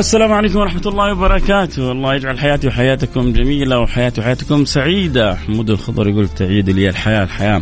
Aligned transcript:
السلام 0.00 0.32
عليكم 0.32 0.58
ورحمة 0.58 0.82
الله 0.86 1.12
وبركاته، 1.12 1.92
الله 1.92 2.14
يجعل 2.14 2.38
حياتي 2.38 2.68
وحياتكم 2.68 3.32
جميلة 3.32 3.78
وحياتي 3.78 4.20
وحياتكم 4.20 4.64
سعيدة، 4.64 5.34
حمود 5.34 5.70
الخضر 5.70 6.08
يقول 6.08 6.28
تعيد 6.28 6.70
لي 6.70 6.88
الحياة 6.88 7.24
الحياة. 7.24 7.60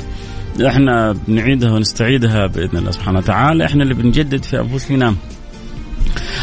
إحنا 0.67 1.17
بنعيدها 1.29 1.73
ونستعيدها 1.73 2.47
بإذن 2.47 2.79
الله 2.79 2.91
سبحانه 2.91 3.19
وتعالى، 3.19 3.65
إحنا 3.65 3.83
اللي 3.83 3.95
بنجدد 3.95 4.43
في 4.43 4.61
أنفسنا 4.61 5.15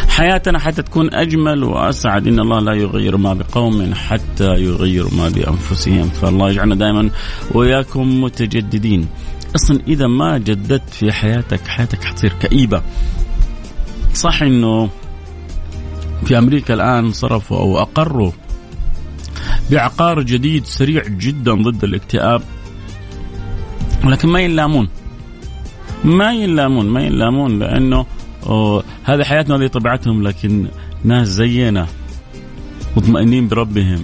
حياتنا 0.10 0.60
حتى 0.60 0.82
تكون 0.82 1.14
أجمل 1.14 1.64
وأسعد. 1.64 2.28
إن 2.28 2.40
الله 2.40 2.60
لا 2.60 2.74
يغير 2.74 3.18
ما 3.18 3.34
بقوم 3.34 3.94
حتى 3.94 4.50
يغيروا 4.56 5.12
ما 5.18 5.30
بأنفسهم. 5.30 6.10
فالله 6.10 6.50
يجعلنا 6.50 6.76
دائما 6.76 7.10
وإياكم 7.52 8.22
متجددين. 8.22 9.08
أصلا 9.56 9.80
إذا 9.88 10.08
ما 10.08 10.38
جددت 10.38 10.90
في 10.90 11.12
حياتك 11.12 11.68
حياتك 11.68 12.04
حتصير 12.04 12.34
كئيبة. 12.42 12.82
صح 14.14 14.42
إنه 14.42 14.90
في 16.26 16.38
أمريكا 16.38 16.74
الآن 16.74 17.12
صرفوا 17.12 17.58
أو 17.58 17.80
اقروا 17.80 18.32
بعقار 19.72 20.22
جديد 20.22 20.66
سريع 20.66 21.04
جدا 21.08 21.54
ضد 21.54 21.84
الاكتئاب. 21.84 22.42
ولكن 24.06 24.28
ما 24.28 24.40
ينلامون. 24.40 24.90
ما 26.04 26.34
ينلامون 26.34 26.86
ما 26.86 27.02
ينلامون 27.02 27.60
لأنه 27.60 28.06
هذه 29.04 29.24
حياتنا 29.24 29.56
هذه 29.56 29.68
طبيعتهم 29.68 30.24
لكن 30.24 30.68
ناس 31.04 31.28
زينا 31.28 31.88
مطمئنين 32.98 33.48
بربهم. 33.48 34.04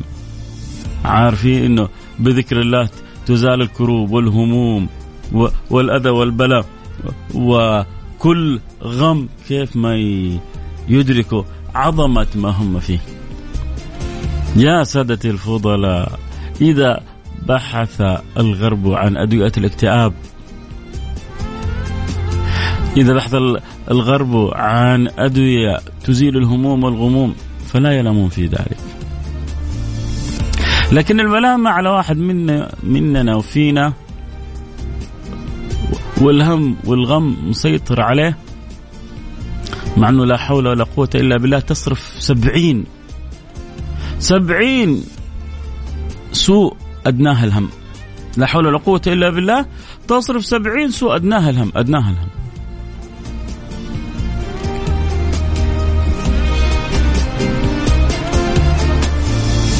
عارفين 1.05 1.63
إنه 1.63 1.89
بذكر 2.19 2.61
الله 2.61 2.89
تزال 3.25 3.61
الكروب 3.61 4.11
والهموم 4.11 4.87
والأذى 5.69 6.09
والبلاء. 6.09 6.65
وكل 7.35 8.59
غم 8.83 9.27
كيف 9.47 9.75
ما 9.75 9.95
يدركه. 10.89 11.45
عظمة 11.75 12.27
ما 12.35 12.49
هم 12.49 12.79
فيه. 12.79 12.99
يا 14.55 14.83
سادتي 14.83 15.29
الفضلاء 15.29 16.19
إذا 16.61 17.03
بحث 17.47 18.01
الغرب 18.37 18.91
عن 18.91 19.17
أدوية 19.17 19.51
الاكتئاب 19.57 20.13
إذا 22.97 23.13
بحث 23.13 23.35
الغرب 23.91 24.51
عن 24.53 25.07
أدوية 25.17 25.79
تزيل 26.03 26.37
الهموم 26.37 26.83
والغموم 26.83 27.35
فلا 27.67 27.91
يلامون 27.91 28.29
في 28.29 28.45
ذلك. 28.45 28.77
لكن 30.91 31.19
الملامة 31.19 31.69
على 31.69 31.89
واحد 31.89 32.17
منا 32.17 32.71
مننا 32.83 33.35
وفينا 33.35 33.93
والهم 36.21 36.75
والغم 36.85 37.49
مسيطر 37.49 38.01
عليه 38.01 38.37
مع 39.97 40.09
أنه 40.09 40.25
لا 40.25 40.37
حول 40.37 40.67
ولا 40.67 40.83
قوة 40.83 41.09
إلا 41.15 41.37
بالله 41.37 41.59
تصرف 41.59 42.15
سبعين. 42.19 42.85
سبعين 44.19 45.03
سوء 46.31 46.77
أدناها 47.05 47.43
الهم. 47.43 47.69
لا 48.37 48.45
حول 48.45 48.67
ولا 48.67 48.77
قوة 48.77 49.01
إلا 49.07 49.29
بالله 49.29 49.65
تصرف 50.07 50.45
سبعين 50.45 50.91
سوء 50.91 51.15
أدناها 51.15 51.49
الهم 51.49 51.71
أدناها 51.75 52.09
الهم. 52.09 52.29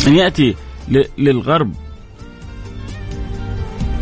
أن 0.08 0.16
يأتي 0.16 0.56
للغرب 1.18 1.74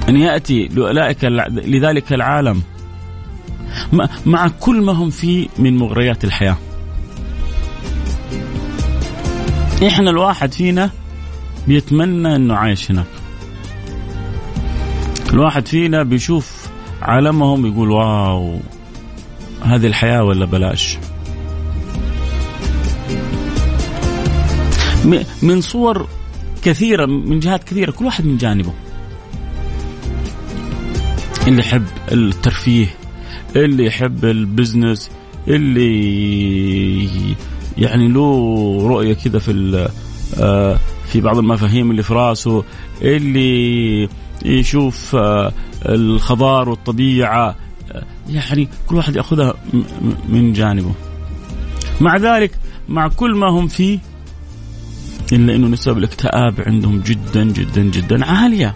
أن 0.09 0.17
يأتي 0.17 0.67
لأولئك 0.67 1.23
لذلك 1.51 2.13
العالم. 2.13 2.61
مع 4.25 4.47
كل 4.47 4.81
ما 4.81 4.91
هم 4.91 5.09
فيه 5.09 5.47
من 5.59 5.77
مغريات 5.77 6.23
الحياة. 6.23 6.57
إحنا 9.87 10.09
الواحد 10.09 10.53
فينا 10.53 10.89
بيتمنى 11.67 12.35
إنه 12.35 12.55
عايش 12.55 12.91
هناك. 12.91 13.05
الواحد 15.33 15.67
فينا 15.67 16.03
بيشوف 16.03 16.67
عالمهم 17.01 17.65
يقول 17.65 17.91
واو 17.91 18.59
هذه 19.61 19.87
الحياة 19.87 20.23
ولا 20.23 20.45
بلاش. 20.45 20.97
من 25.41 25.61
صور 25.61 26.07
كثيرة 26.63 27.05
من 27.05 27.39
جهات 27.39 27.63
كثيرة 27.63 27.91
كل 27.91 28.05
واحد 28.05 28.25
من 28.25 28.37
جانبه. 28.37 28.73
اللي 31.47 31.59
يحب 31.59 31.85
الترفيه 32.11 32.87
اللي 33.55 33.85
يحب 33.85 34.25
البزنس 34.25 35.11
اللي 35.47 37.09
يعني 37.77 38.07
له 38.07 38.87
رؤية 38.87 39.13
كذا 39.13 39.39
في 39.39 39.89
آه، 40.39 40.79
في 41.07 41.21
بعض 41.21 41.37
المفاهيم 41.37 41.91
اللي 41.91 42.03
في 42.03 42.13
راسه 42.13 42.63
اللي 43.01 44.09
يشوف 44.45 45.15
آه، 45.15 45.53
الخضار 45.85 46.69
والطبيعة 46.69 47.55
آه، 47.91 48.03
يعني 48.29 48.67
كل 48.87 48.95
واحد 48.95 49.15
يأخذها 49.15 49.53
من 50.29 50.53
جانبه. 50.53 50.91
مع 52.01 52.17
ذلك 52.17 52.51
مع 52.89 53.07
كل 53.07 53.35
ما 53.35 53.49
هم 53.49 53.67
فيه 53.67 53.99
إلا 55.33 55.55
إنه 55.55 55.67
نسب 55.67 55.97
الاكتئاب 55.97 56.53
عندهم 56.67 56.99
جدا 56.99 57.43
جدا 57.43 57.81
جدا 57.81 58.25
عالية. 58.25 58.75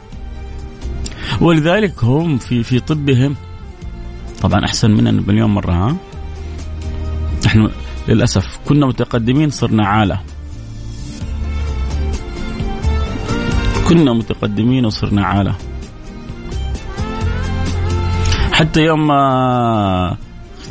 ولذلك 1.42 2.04
هم 2.04 2.38
في 2.38 2.64
في 2.64 2.80
طبهم 2.80 3.36
طبعا 4.44 4.66
أحسن 4.66 4.92
مننا 4.92 5.12
مليون 5.12 5.50
مرة 5.50 5.72
ها؟ 5.72 5.96
نحن 7.46 7.70
للأسف 8.08 8.60
كنا 8.66 8.88
متقدمين 8.88 9.50
صرنا 9.50 9.88
عالة. 9.88 10.20
كنا 13.88 14.14
متقدمين 14.14 14.86
وصرنا 14.86 15.26
عالة. 15.26 15.56
حتى 18.52 18.82
يوم 18.82 19.12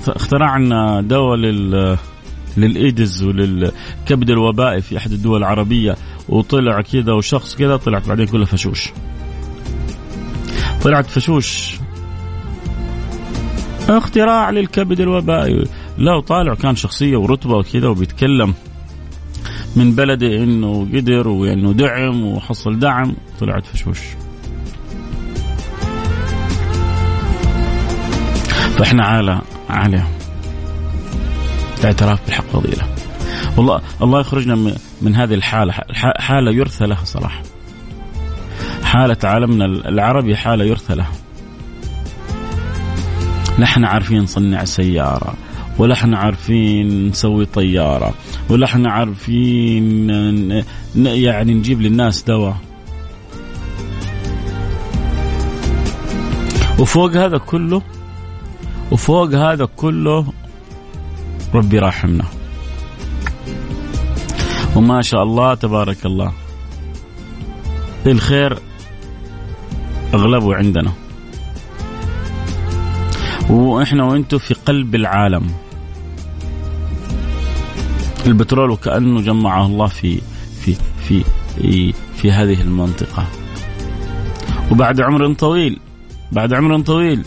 اخترعنا 0.08 1.00
دواء 1.00 1.36
لل 1.36 1.98
للإيدز 2.56 3.22
وللكبد 3.22 4.30
الوبائي 4.30 4.80
في 4.80 4.96
أحد 4.96 5.12
الدول 5.12 5.38
العربية 5.38 5.96
وطلع 6.28 6.80
كذا 6.80 7.12
وشخص 7.12 7.56
كذا 7.56 7.76
طلعت 7.76 8.08
بعدين 8.08 8.26
كلها 8.26 8.46
فشوش. 8.46 8.92
طلعت 10.82 11.06
فشوش. 11.06 11.81
اختراع 13.88 14.50
للكبد 14.50 15.00
الوبائي. 15.00 15.64
لا 15.98 16.20
طالع 16.20 16.54
كان 16.54 16.76
شخصية 16.76 17.16
ورتبة 17.16 17.56
وكذا 17.56 17.88
وبيتكلم 17.88 18.54
من 19.76 19.94
بلده 19.94 20.26
إنه 20.26 20.88
قدر 20.94 21.28
وانه 21.28 21.72
دعم 21.72 22.26
وحصل 22.26 22.78
دعم 22.78 23.14
طلعت 23.40 23.66
فشوش. 23.66 23.98
فإحنا 28.78 29.04
عالة 29.04 29.40
عالية 29.70 30.08
الاعتراف 31.80 32.26
بالحق 32.26 32.44
فضيلة. 32.52 32.82
والله 33.56 33.80
الله 34.02 34.20
يخرجنا 34.20 34.74
من 35.02 35.14
هذه 35.14 35.34
الحالة. 35.34 35.74
حالة 36.18 36.52
يرثى 36.52 36.86
لها 36.86 37.04
صراحة 37.04 37.42
حالة 38.84 39.16
عالمنا 39.24 39.64
العربي 39.64 40.36
حالة 40.36 40.64
يرثى 40.64 40.94
لها. 40.94 41.12
لا 43.58 43.64
إحنا 43.64 43.88
عارفين 43.88 44.22
نصنع 44.22 44.64
سيارة 44.64 45.34
ولا 45.78 45.94
إحنا 45.94 46.18
عارفين 46.18 47.08
نسوي 47.08 47.44
طيارة 47.46 48.14
ولا 48.50 48.66
إحنا 48.66 48.90
عارفين 48.90 50.10
يعني 50.96 51.54
نجيب 51.54 51.80
للناس 51.80 52.22
دواء. 52.22 52.56
وفوق 56.78 57.12
هذا 57.16 57.38
كله 57.38 57.82
وفوق 58.90 59.34
هذا 59.34 59.68
كله 59.76 60.32
ربي 61.54 61.78
راحمنا 61.78 62.24
وما 64.76 65.02
شاء 65.02 65.22
الله 65.22 65.54
تبارك 65.54 66.06
الله. 66.06 66.32
الخير 68.06 68.58
أغلبه 70.14 70.54
عندنا. 70.54 70.92
وإحنا 73.52 74.04
وأنتم 74.04 74.38
في 74.38 74.54
قلب 74.54 74.94
العالم. 74.94 75.50
البترول 78.26 78.70
وكأنه 78.70 79.20
جمعه 79.20 79.66
الله 79.66 79.86
في 79.86 80.20
في 80.60 80.76
في 81.08 81.24
في, 82.16 82.32
هذه 82.32 82.60
المنطقة. 82.60 83.26
وبعد 84.70 85.00
عمر 85.00 85.32
طويل 85.32 85.80
بعد 86.32 86.52
عمر 86.52 86.80
طويل 86.80 87.24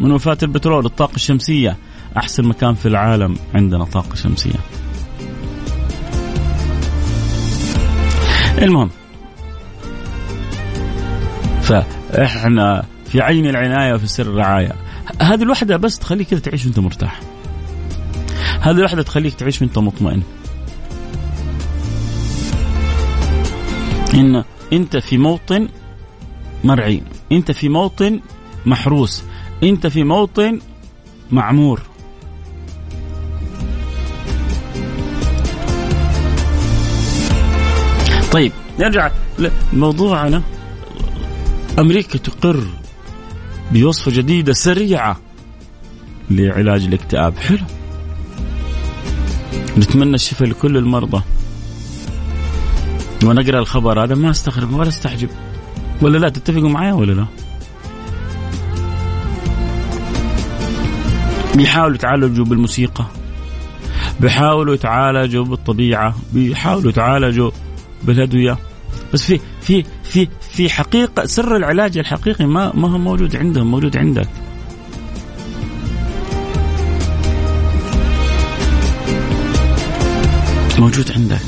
من 0.00 0.12
وفاة 0.12 0.38
البترول 0.42 0.86
الطاقة 0.86 1.16
الشمسية 1.16 1.76
أحسن 2.16 2.44
مكان 2.44 2.74
في 2.74 2.86
العالم 2.86 3.36
عندنا 3.54 3.84
طاقة 3.84 4.14
شمسية. 4.14 4.60
المهم 8.58 8.90
فإحنا 11.62 12.84
في 13.06 13.20
عين 13.20 13.46
العناية 13.46 13.94
وفي 13.94 14.06
سر 14.06 14.26
الرعاية. 14.26 14.89
هذه 15.20 15.42
الوحدة 15.42 15.76
بس 15.76 15.98
تخليك 15.98 16.28
كذا 16.28 16.40
تعيش 16.40 16.64
وانت 16.64 16.78
مرتاح. 16.78 17.20
هذه 18.60 18.76
الوحدة 18.76 19.02
تخليك 19.02 19.34
تعيش 19.34 19.62
وانت 19.62 19.78
مطمئن. 19.78 20.22
إن 24.14 24.44
أنت 24.72 24.96
في 24.96 25.18
موطن 25.18 25.68
مرعي 26.64 27.02
أنت 27.32 27.50
في 27.50 27.68
موطن 27.68 28.20
محروس. 28.66 29.22
أنت 29.62 29.86
في 29.86 30.04
موطن 30.04 30.60
معمور. 31.30 31.82
طيب 38.32 38.52
نرجع 38.78 39.10
لموضوعنا. 39.72 40.42
أمريكا 41.78 42.18
تقر 42.18 42.64
بوصفة 43.72 44.10
جديدة 44.10 44.52
سريعة 44.52 45.16
لعلاج 46.30 46.84
الاكتئاب. 46.84 47.38
حلو. 47.38 47.58
نتمنى 49.78 50.14
الشفاء 50.14 50.48
لكل 50.48 50.76
المرضى. 50.76 51.22
وأنا 53.24 53.40
اقرا 53.40 53.58
الخبر 53.58 54.04
هذا. 54.04 54.14
ما 54.14 54.30
أستغرب 54.30 54.74
ولا 54.74 54.88
أستعجب. 54.88 55.28
ولا 56.02 56.18
لا 56.18 56.28
تتفقوا 56.28 56.68
معي 56.68 56.92
ولا 56.92 57.12
لا؟ 57.12 57.26
بيحاولوا 61.54 61.94
يتعالجوا 61.94 62.44
بالموسيقى. 62.44 63.04
بيحاولوا 64.20 64.74
يتعالجوا 64.74 65.44
بالطبيعة. 65.44 66.14
بيحاولوا 66.32 66.90
يتعالجوا 66.90 67.50
بالأدوية. 68.02 68.58
بس 69.12 69.22
في 69.22 69.40
في 69.60 69.84
في 70.02 70.28
في 70.40 70.70
حقيقة 70.70 71.24
سر 71.24 71.56
العلاج 71.56 71.98
الحقيقي 71.98 72.46
ما 72.46 72.72
ما 72.74 72.90
هو 72.90 72.98
موجود 72.98 73.36
عندهم 73.36 73.70
موجود 73.70 73.96
عندك. 73.96 74.28
موجود 80.78 81.12
عندك. 81.12 81.40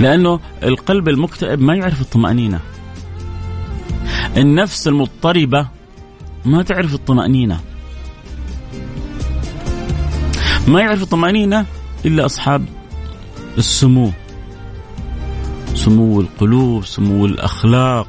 لأنه 0.00 0.40
القلب 0.62 1.08
المكتئب 1.08 1.60
ما 1.60 1.74
يعرف 1.74 2.00
الطمأنينة. 2.00 2.60
النفس 4.36 4.88
المضطربة 4.88 5.68
ما 6.44 6.62
تعرف 6.62 6.94
الطمأنينة. 6.94 7.60
ما 10.68 10.80
يعرف 10.80 11.02
الطمأنينة 11.02 11.66
إلا 12.04 12.26
أصحاب 12.26 12.64
السمو. 13.58 14.12
سمو 15.74 16.20
القلوب 16.20 16.84
سمو 16.84 17.26
الأخلاق 17.26 18.08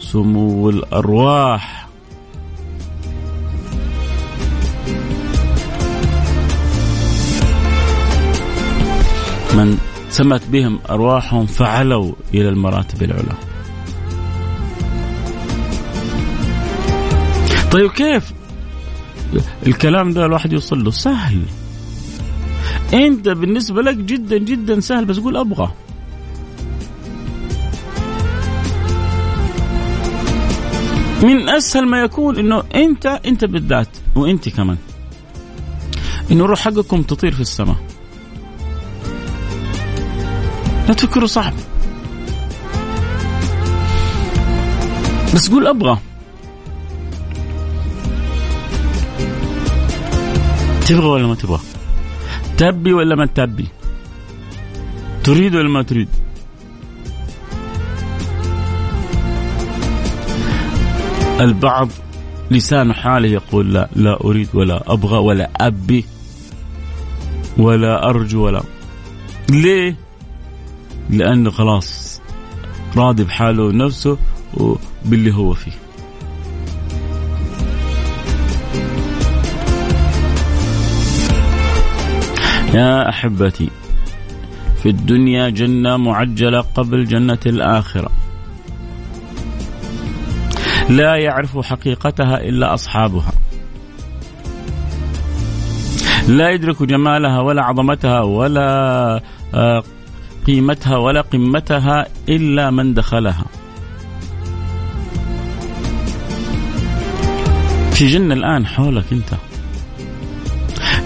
سمو 0.00 0.70
الأرواح. 0.70 1.88
من 9.54 9.78
سمت 10.10 10.42
بهم 10.48 10.78
أرواحهم 10.90 11.46
فعلوا 11.46 12.12
إلى 12.34 12.48
المراتب 12.48 13.02
العلى. 13.02 13.34
طيب 17.70 17.90
كيف؟ 17.90 18.32
الكلام 19.66 20.12
ده 20.12 20.26
الواحد 20.26 20.52
يوصل 20.52 20.84
له 20.84 20.90
سهل. 20.90 21.42
أنت 22.94 23.28
بالنسبة 23.28 23.82
لك 23.82 23.96
جدا 23.96 24.38
جدا 24.38 24.80
سهل 24.80 25.04
بس 25.04 25.18
قول 25.18 25.36
أبغى. 25.36 25.72
من 31.22 31.48
أسهل 31.48 31.86
ما 31.86 32.00
يكون 32.00 32.38
إنه 32.38 32.62
أنت 32.74 33.06
أنت 33.06 33.44
بالذات 33.44 33.88
وأنت 34.16 34.48
كمان. 34.48 34.76
إنه 36.30 36.46
روح 36.46 36.60
حقكم 36.60 37.02
تطير 37.02 37.32
في 37.32 37.40
السماء. 37.40 37.76
لا 40.88 40.94
تفكروا 40.94 41.26
صعب. 41.26 41.54
بس 45.34 45.50
قول 45.50 45.66
أبغى. 45.66 45.98
تبغى 50.86 51.06
ولا 51.06 51.26
ما 51.26 51.34
تبغى؟ 51.34 51.60
تبي 52.58 52.92
ولا 52.92 53.14
ما 53.14 53.26
تبي؟ 53.26 53.66
تريد 55.24 55.54
ولا 55.54 55.68
ما 55.68 55.82
تريد؟ 55.82 56.08
البعض 61.40 61.88
لسان 62.50 62.92
حاله 62.92 63.28
يقول 63.28 63.74
لا 63.74 63.88
لا 63.96 64.24
أريد 64.24 64.48
ولا 64.54 64.92
أبغى 64.92 65.18
ولا 65.18 65.50
أبي 65.56 66.04
ولا 67.58 68.08
أرجو 68.08 68.46
ولا. 68.46 68.62
ليه؟ 69.50 69.96
لأنه 71.10 71.50
خلاص 71.50 72.20
راضي 72.96 73.24
بحاله 73.24 73.72
نفسه 73.72 74.18
وباللي 74.54 75.34
هو 75.34 75.52
فيه. 75.52 75.87
يا 82.78 83.08
أحبتي 83.08 83.70
في 84.82 84.88
الدنيا 84.88 85.48
جنة 85.48 85.96
معجلة 85.96 86.60
قبل 86.60 87.04
جنة 87.04 87.38
الآخرة. 87.46 88.10
لا 90.90 91.16
يعرف 91.16 91.58
حقيقتها 91.58 92.40
إلا 92.40 92.74
أصحابها. 92.74 93.32
لا 96.28 96.50
يدرك 96.50 96.82
جمالها 96.82 97.40
ولا 97.40 97.62
عظمتها 97.64 98.20
ولا 98.20 99.20
آه، 99.54 99.82
قيمتها 100.46 100.96
ولا 100.96 101.20
قمتها 101.20 102.06
إلا 102.28 102.70
من 102.70 102.94
دخلها. 102.94 103.44
في 107.92 108.06
جنة 108.06 108.34
الآن 108.34 108.66
حولك 108.66 109.04
أنت. 109.12 109.30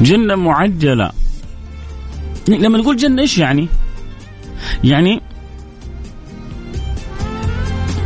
جنة 0.00 0.34
معجلة. 0.34 1.21
لما 2.48 2.78
نقول 2.78 2.96
جنة 2.96 3.22
إيش 3.22 3.38
يعني؟ 3.38 3.68
يعني 4.84 5.20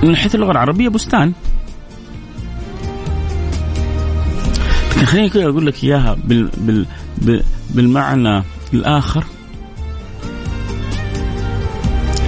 من 0.02 0.16
حيث 0.16 0.34
اللغة 0.34 0.50
العربية 0.50 0.88
بستان. 0.88 1.32
لكن 4.96 5.06
خليني 5.06 5.28
كده 5.28 5.44
أقول 5.44 5.66
لك 5.66 5.84
إياها 5.84 6.16
بال 6.24 6.50
بال 7.18 7.42
بالمعنى 7.70 8.42
الآخر. 8.74 9.24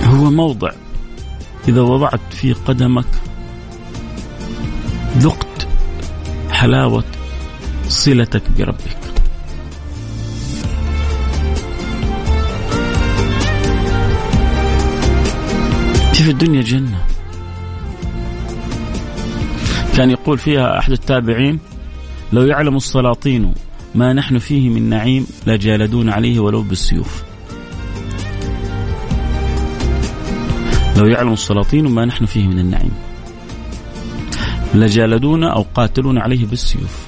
هو 0.04 0.30
موضع. 0.30 0.70
إذا 1.68 1.80
وضعت 1.80 2.20
فيه 2.30 2.54
قدمك 2.54 3.06
ذقت 5.18 5.68
حلاوة 6.50 7.04
صلتك 7.88 8.42
بربك. 8.58 8.97
في 16.28 16.34
الدنيا 16.34 16.62
جنة. 16.62 17.06
كان 19.96 20.10
يقول 20.10 20.38
فيها 20.38 20.78
أحد 20.78 20.92
التابعين 20.92 21.58
لو 22.32 22.42
يعلم 22.42 22.76
السلاطين 22.76 23.54
ما 23.94 24.12
نحن 24.12 24.38
فيه 24.38 24.68
من 24.68 24.88
نعيم 24.88 25.26
لجالدون 25.46 26.10
عليه 26.10 26.40
ولو 26.40 26.62
بالسيوف. 26.62 27.22
لو 30.96 31.06
يعلم 31.06 31.32
السلاطين 31.32 31.88
ما 31.88 32.04
نحن 32.04 32.26
فيه 32.26 32.46
من 32.46 32.58
النعيم. 32.58 32.92
لجالدونا 34.74 35.52
أو 35.52 35.66
قاتلونا 35.74 36.20
عليه 36.20 36.46
بالسيوف. 36.46 37.06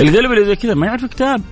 القلب 0.00 0.32
اللي 0.32 0.44
زي 0.44 0.56
كذا 0.56 0.74
ما 0.74 0.86
يعرف 0.86 1.04
كتاب. 1.04 1.42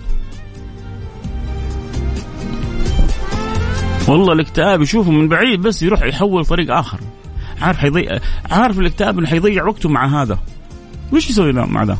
والله 4.09 4.33
الاكتئاب 4.33 4.83
يشوفه 4.83 5.11
من 5.11 5.29
بعيد 5.29 5.63
بس 5.63 5.83
يروح 5.83 6.03
يحول 6.03 6.45
طريق 6.45 6.75
آخر. 6.75 7.01
عارف 7.63 7.79
حيضيع 7.79 8.19
عارف 8.51 8.79
الاكتئاب 8.79 9.19
انه 9.19 9.27
حيضيع 9.27 9.65
وقته 9.65 9.89
مع 9.89 10.23
هذا؟ 10.23 10.39
وش 11.13 11.31
يسوي 11.31 11.53
مع 11.53 11.83
ذا؟ 11.83 11.99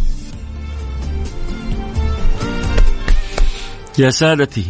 يا 3.99 4.11
سادتي 4.11 4.65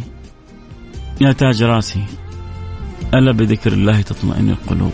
يا 1.20 1.32
تاج 1.32 1.62
راسي 1.62 2.04
ألا 3.14 3.32
بذكر 3.32 3.72
الله 3.72 4.00
تطمئن 4.00 4.50
القلوب؟ 4.50 4.92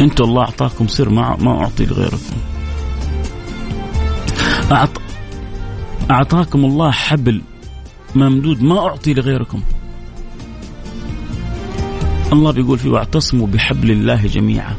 أنتوا 0.00 0.26
الله 0.26 0.42
أعطاكم 0.42 0.88
سر 0.88 1.08
ما 1.08 1.36
ما 1.36 1.62
أعطي 1.62 1.86
لغيركم. 1.86 2.36
أعط... 4.72 4.90
أعطاكم 6.10 6.64
الله 6.64 6.90
حبل 6.90 7.42
ممدود 8.14 8.62
ما 8.62 8.78
أعطي 8.78 9.14
لغيركم. 9.14 9.62
الله 12.32 12.52
بيقول 12.52 12.78
فيه 12.78 12.90
واعتصموا 12.90 13.46
بحبل 13.46 13.90
الله 13.90 14.26
جميعا. 14.26 14.76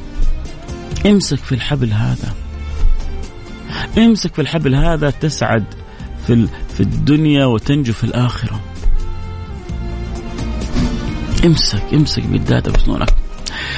امسك 1.06 1.38
في 1.38 1.56
الحبل 1.56 1.94
هذا. 1.94 2.34
امسك 3.98 4.34
في 4.34 4.42
الحبل 4.42 4.76
هذا 4.76 5.10
تسعد 5.10 5.64
في 6.28 6.48
في 6.74 6.80
الدنيا 6.80 7.46
وتنجو 7.46 7.94
في 7.94 8.04
الآخرة. 8.04 8.60
امسك 11.46 11.84
امسك 11.94 12.26
بالذات 12.26 12.70
بسنونك 12.70 13.10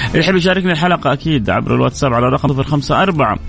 اللي 0.08 0.20
يحب 0.20 0.36
يشاركني 0.36 0.72
الحلقة 0.72 1.13
أكيد 1.13 1.50
عبر 1.50 1.75
الواتساب 1.75 2.13
على 2.13 2.29
رقم 2.29 2.50
صفر 2.50 2.63
خمسة 2.63 3.03
أربعة 3.03 3.39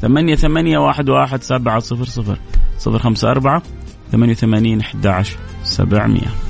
ثمانية 0.00 0.34
ثمانية 0.34 0.78
واحد 0.78 1.08
واحد 1.08 1.42
سبعة 1.42 1.78
صفر 1.78 2.04
صفر. 2.04 2.38
صفر 2.78 2.98
خمسة 2.98 3.30
أربعة 3.30 3.62
88 4.12 4.94
11 4.94 5.38
700 5.64 6.49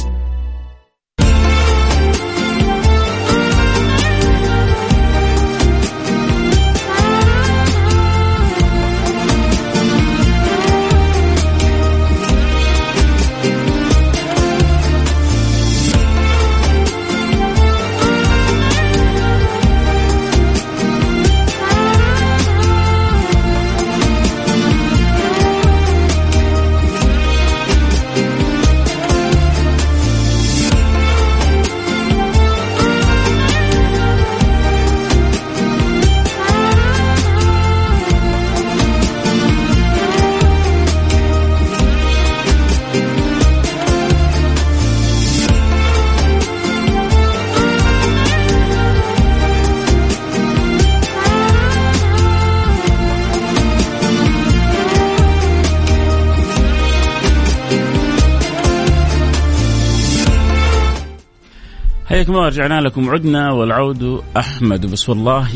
حياكم 62.11 62.33
الله 62.33 62.47
رجعنا 62.47 62.81
لكم. 62.81 63.09
عدنا 63.09 63.51
والعود 63.51 64.21
أحمد. 64.37 64.85
بس 64.85 65.09
والله 65.09 65.47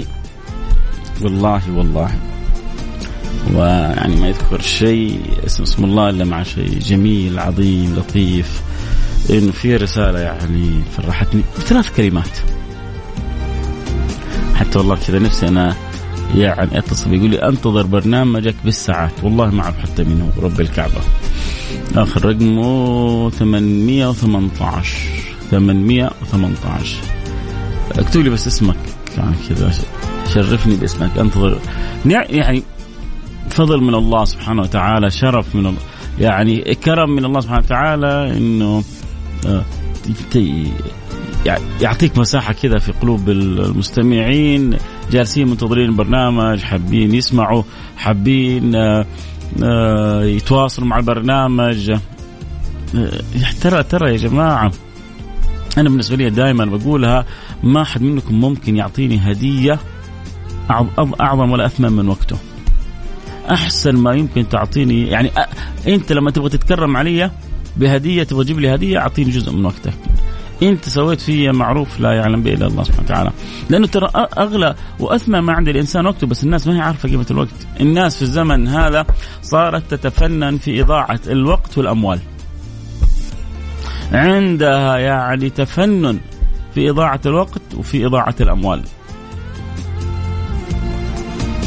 والله 1.22 1.62
والله. 1.78 2.10
ويعني 3.54 4.16
ما 4.16 4.28
يذكر 4.28 4.62
شيء 4.62 5.22
اسم, 5.46 5.64
اسم 5.64 5.84
الله 5.84 6.10
إلا 6.10 6.26
مع 6.26 6.44
شيء 6.44 6.80
جميل 6.80 7.40
عظيم 7.40 7.96
لطيف. 7.96 8.62
انه 9.30 9.52
في 9.52 9.76
رسالة 9.76 10.20
يعني 10.20 10.82
فرحتني 10.98 11.42
بثلاث 11.58 11.96
كلمات. 11.96 12.38
حتى 14.56 14.78
والله 14.78 14.96
كذا 15.08 15.20
نفسي 15.20 15.48
أنا 15.48 15.76
يعني 16.36 16.78
أتصل 16.78 17.14
يقول 17.14 17.30
لي 17.30 17.48
أنتظر 17.48 17.86
برنامجك 17.86 18.56
بالساعات. 18.66 19.24
والله 19.24 19.50
ما 19.50 19.64
اعرف 19.64 19.80
حتى 19.80 20.04
منه 20.04 20.32
رب 20.42 20.62
الكعبة. 20.62 21.02
آخر 21.96 22.26
رقمه 22.26 23.30
818 23.30 25.25
818 25.52 26.98
اكتب 27.92 28.22
لي 28.22 28.30
بس 28.30 28.48
اسمك. 28.48 28.76
يعني 29.18 29.36
كذا 29.50 29.72
شرفني 30.34 30.76
باسمك. 30.76 31.18
انتظر. 31.18 31.60
يعني 32.06 32.64
فضل 33.50 33.82
من 33.82 33.96
الله 33.96 34.26
سبحانه 34.26 34.62
وتعالى 34.62 35.10
شرف 35.10 35.56
من 35.56 35.66
الله. 35.66 35.82
يعني 36.20 36.76
كرم 36.76 37.10
من 37.10 37.26
الله 37.26 37.40
سبحانه 37.40 37.64
وتعالى 37.66 38.38
إنه 38.38 38.84
آه، 39.48 39.64
يعطيك 41.82 42.18
مساحة 42.18 42.54
كذا 42.54 42.80
في 42.80 42.92
قلوب 42.92 43.30
المستمعين. 43.30 44.78
جالسين 45.12 45.48
منتظرين 45.48 45.86
البرنامج 45.86 46.62
حابين 46.62 47.16
يسمعوا 47.16 47.64
حابين 47.98 48.76
آه، 48.76 49.06
آه، 49.64 50.24
يتواصلوا 50.24 50.88
مع 50.88 50.98
البرنامج. 50.98 51.92
ترى 53.62 53.84
ترى 53.84 54.12
يا 54.12 54.18
جماعة 54.18 54.72
أنا 55.78 55.90
بالنسبة 55.90 56.16
لي 56.16 56.30
دائما 56.30 56.66
بقولها 56.66 57.26
ما 57.64 57.84
حد 57.84 58.02
منكم 58.02 58.40
ممكن 58.42 58.76
يعطيني 58.76 59.32
هدية 59.32 59.80
أعظم 61.22 61.52
ولا 61.52 61.66
أثمن 61.66 61.92
من 61.92 62.10
وقته. 62.10 62.38
أحسن 63.52 63.96
ما 63.96 64.14
يمكن 64.14 64.50
تعطيني 64.50 65.08
يعني 65.08 65.32
أنت 65.88 66.12
لما 66.12 66.32
تبغى 66.32 66.50
تتكرم 66.50 66.98
علي 66.98 67.32
بهدية 67.78 68.24
تبغى 68.24 68.44
تجيب 68.44 68.60
لي 68.60 68.76
هدية 68.76 69.00
أعطيني 69.00 69.32
جزء 69.32 69.52
من 69.52 69.66
وقتك. 69.66 69.94
أنت 70.64 70.90
سويت 70.90 71.22
في 71.22 71.52
معروف 71.52 72.00
لا 72.00 72.12
يعلم 72.14 72.44
به 72.44 72.54
الا 72.54 72.68
الله 72.68 72.84
سبحانه 72.84 73.04
وتعالى. 73.04 73.32
لأنه 73.70 73.88
ترى 73.88 74.10
أغلى 74.38 74.76
وأثمن 75.00 75.40
ما 75.40 75.54
عند 75.54 75.68
الإنسان 75.68 76.06
وقته 76.06 76.28
بس 76.28 76.44
الناس 76.44 76.68
ما 76.68 76.76
هي 76.76 76.82
عارفة 76.82 77.10
قيمة 77.10 77.26
الوقت. 77.32 77.68
الناس 77.82 78.16
في 78.16 78.22
الزمن 78.22 78.68
هذا 78.68 79.06
صارت 79.42 79.94
تتفنن 79.94 80.58
في 80.58 80.82
إضاعة 80.82 81.20
الوقت 81.28 81.78
والأموال. 81.78 82.20
عندها 84.12 84.98
يعني 84.98 85.50
تفنن 85.50 86.20
في 86.76 86.90
إضاعة 86.90 87.22
الوقت 87.26 87.62
وفي 87.78 88.06
إضاعة 88.06 88.36
الأموال. 88.42 88.84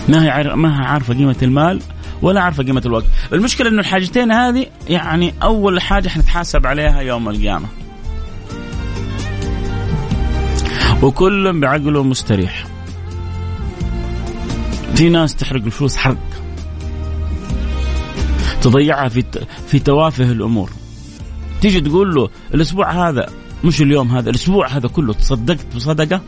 ما 0.08 0.24
هي 0.24 0.54
ما 0.54 0.80
هي 0.80 0.84
عارفة 0.84 1.14
قيمة 1.14 1.36
المال 1.42 1.80
ولا 2.22 2.40
عارفة 2.40 2.62
قيمة 2.62 2.82
الوقت. 2.86 3.04
المشكلة 3.32 3.68
أنه 3.68 3.80
الحاجتين 3.80 4.32
هذه 4.32 4.66
يعني 4.88 5.34
أول 5.42 5.80
حاجة 5.80 6.08
حنتحاسب 6.08 6.66
عليها 6.66 7.00
يوم 7.00 7.28
القيامة. 7.28 7.66
وكل 11.02 11.60
بعقله 11.60 12.02
مستريح. 12.02 12.66
في 14.94 15.08
ناس 15.08 15.36
تحرق 15.36 15.64
الفلوس 15.64 15.96
حرق. 15.96 16.16
تضيعها 18.62 19.08
في 19.08 19.24
في 19.66 19.78
توافه 19.78 20.24
الأمور. 20.24 20.70
تيجي 21.60 21.80
تقول 21.80 22.14
له 22.14 22.28
الأسبوع 22.54 23.08
هذا 23.08 23.26
مش 23.64 23.82
اليوم 23.82 24.08
هذا 24.08 24.30
الأسبوع 24.30 24.68
هذا 24.68 24.88
كله 24.88 25.12
تصدقت 25.12 25.66
بصدقة؟ 25.76 26.20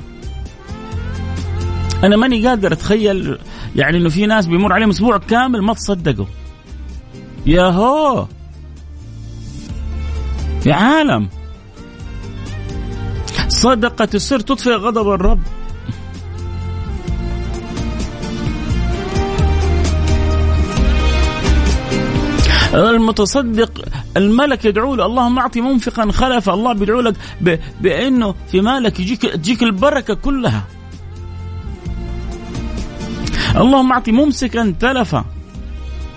أنا 2.05 2.17
ماني 2.17 2.49
قادر 2.49 2.73
أتخيل 2.73 3.39
يعني 3.77 3.97
إنه 3.97 4.09
في 4.09 4.27
ناس 4.27 4.47
بيمر 4.47 4.73
عليهم 4.73 4.91
أسبوع 4.91 5.19
كامل 5.19 5.63
ما 5.63 5.75
تصدقوا. 5.75 6.27
يا 7.47 7.63
هو 7.63 8.27
يا 10.67 10.75
عالم! 10.75 11.29
صدقة 13.49 14.09
السر 14.15 14.41
تطفئ 14.41 14.71
غضب 14.71 15.09
الرب. 15.09 15.41
المتصدق 22.75 23.90
الملك 24.17 24.65
يدعو 24.65 24.95
له 24.95 25.07
اللهم 25.07 25.39
اعطي 25.39 25.61
منفقا 25.61 26.13
خلفا 26.13 26.55
الله 26.55 26.73
بيدعو 26.73 27.01
لك 27.01 27.15
بإنه 27.81 28.35
في 28.51 28.61
مالك 28.61 29.01
يجيك 29.01 29.23
تجيك 29.23 29.63
البركة 29.63 30.15
كلها. 30.15 30.65
اللهم 33.57 33.93
اعطي 33.93 34.13
ممسكا 34.13 34.75
تلفا 34.81 35.25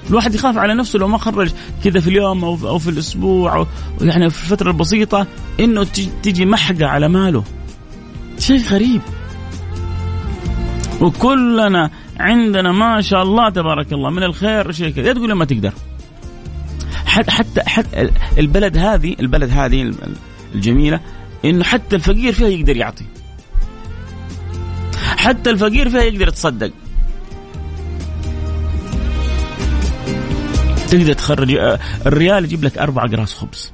الواحد 0.10 0.36
يخاف 0.36 0.58
على 0.58 0.74
نفسه 0.74 1.00
لو 1.00 1.08
ما 1.08 1.18
خرج 1.18 1.52
كذا 1.84 2.00
في 2.00 2.08
اليوم 2.08 2.44
أو 2.44 2.58
أو 2.64 2.80
في 2.80 2.90
الأسبوع 2.90 3.56
أو 3.56 3.68
يعني 4.02 4.30
في 4.30 4.44
الفترة 4.44 4.72
البسيطة 4.72 5.28
إنه 5.60 5.84
تجي 6.24 6.46
محقة 6.46 6.86
على 6.86 7.08
ماله. 7.08 7.44
شيء 8.40 8.62
غريب. 8.62 9.02
وكلنا 11.02 11.90
عندنا 12.20 12.72
ما 12.72 13.02
شاء 13.02 13.24
الله 13.24 13.50
تبارك 13.50 13.94
الله 13.94 14.10
من 14.10 14.24
الخير 14.24 14.72
شيء 14.72 14.90
كذا. 14.90 15.14
تقول 15.14 15.34
ما 15.34 15.46
تقدر. 15.46 15.74
حتى 17.14 17.32
حتى 17.32 17.62
حتى 17.66 18.10
البلد 18.38 18.78
هذه 18.78 19.16
البلد 19.20 19.50
هذه 19.50 19.94
الجميلة 20.56 21.00
إنه 21.46 21.64
حتى 21.64 21.96
الفقير 21.96 22.34
فيها 22.34 22.48
يقدر 22.48 22.78
يعطي. 22.78 23.06
حتى 25.18 25.50
الفقير 25.50 25.90
فيها 25.90 26.02
يقدر 26.02 26.28
يتصدق. 26.28 26.72
تقدر 30.88 31.14
تخرج 31.14 31.52
الريال 32.06 32.44
يجيب 32.44 32.64
لك 32.64 32.78
أربعة 32.78 33.06
أقراص 33.06 33.34
خبز. 33.34 33.72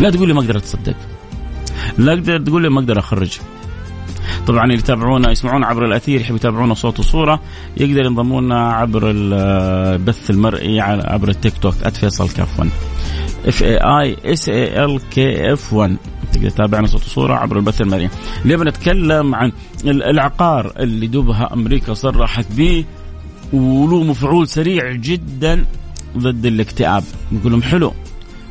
لا 0.00 0.10
تقول 0.10 0.28
لي 0.28 0.34
ما 0.34 0.40
أقدر 0.40 0.56
أتصدق. 0.56 0.96
لا 1.98 2.14
تقدر 2.16 2.38
تقول 2.38 2.62
لي 2.62 2.68
ما 2.68 2.80
أقدر 2.80 2.98
أخرج. 2.98 3.38
طبعا 4.46 4.64
اللي 4.64 4.74
يتابعونا 4.74 5.30
يسمعونا 5.30 5.66
عبر 5.66 5.84
الأثير 5.84 6.20
يحب 6.20 6.36
يتابعونا 6.36 6.74
صوت 6.74 6.98
وصورة 6.98 7.40
يقدر 7.76 8.04
ينضمونا 8.04 8.72
عبر 8.72 9.02
البث 9.10 10.30
المرئي 10.30 10.80
عبر 10.80 11.28
التيك 11.28 11.58
توك 11.58 11.74
@فيصل 11.74 12.30
كاف 12.30 12.60
1 12.60 12.70
F 13.46 13.62
A 13.62 13.76
I 13.76 14.16
S 14.32 14.48
A 14.48 14.84
L 14.84 15.00
K 15.10 15.52
F 15.52 15.72
1 15.72 15.96
تقدر 16.32 16.50
تتابعنا 16.50 16.86
صوت 16.86 17.00
وصورة 17.00 17.34
عبر 17.34 17.56
البث 17.56 17.80
المرئي. 17.80 18.10
اليوم 18.44 18.68
نتكلم 18.68 19.34
عن 19.34 19.52
العقار 19.84 20.72
اللي 20.78 21.06
دوبها 21.06 21.52
أمريكا 21.52 21.94
صرحت 21.94 22.46
به 22.52 22.84
وله 23.52 24.04
مفعول 24.04 24.48
سريع 24.48 24.92
جدا 24.92 25.64
ضد 26.18 26.46
الاكتئاب. 26.46 27.04
نقول 27.32 27.52
لهم 27.52 27.62
حلو 27.62 27.92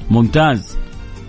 ممتاز 0.10 0.78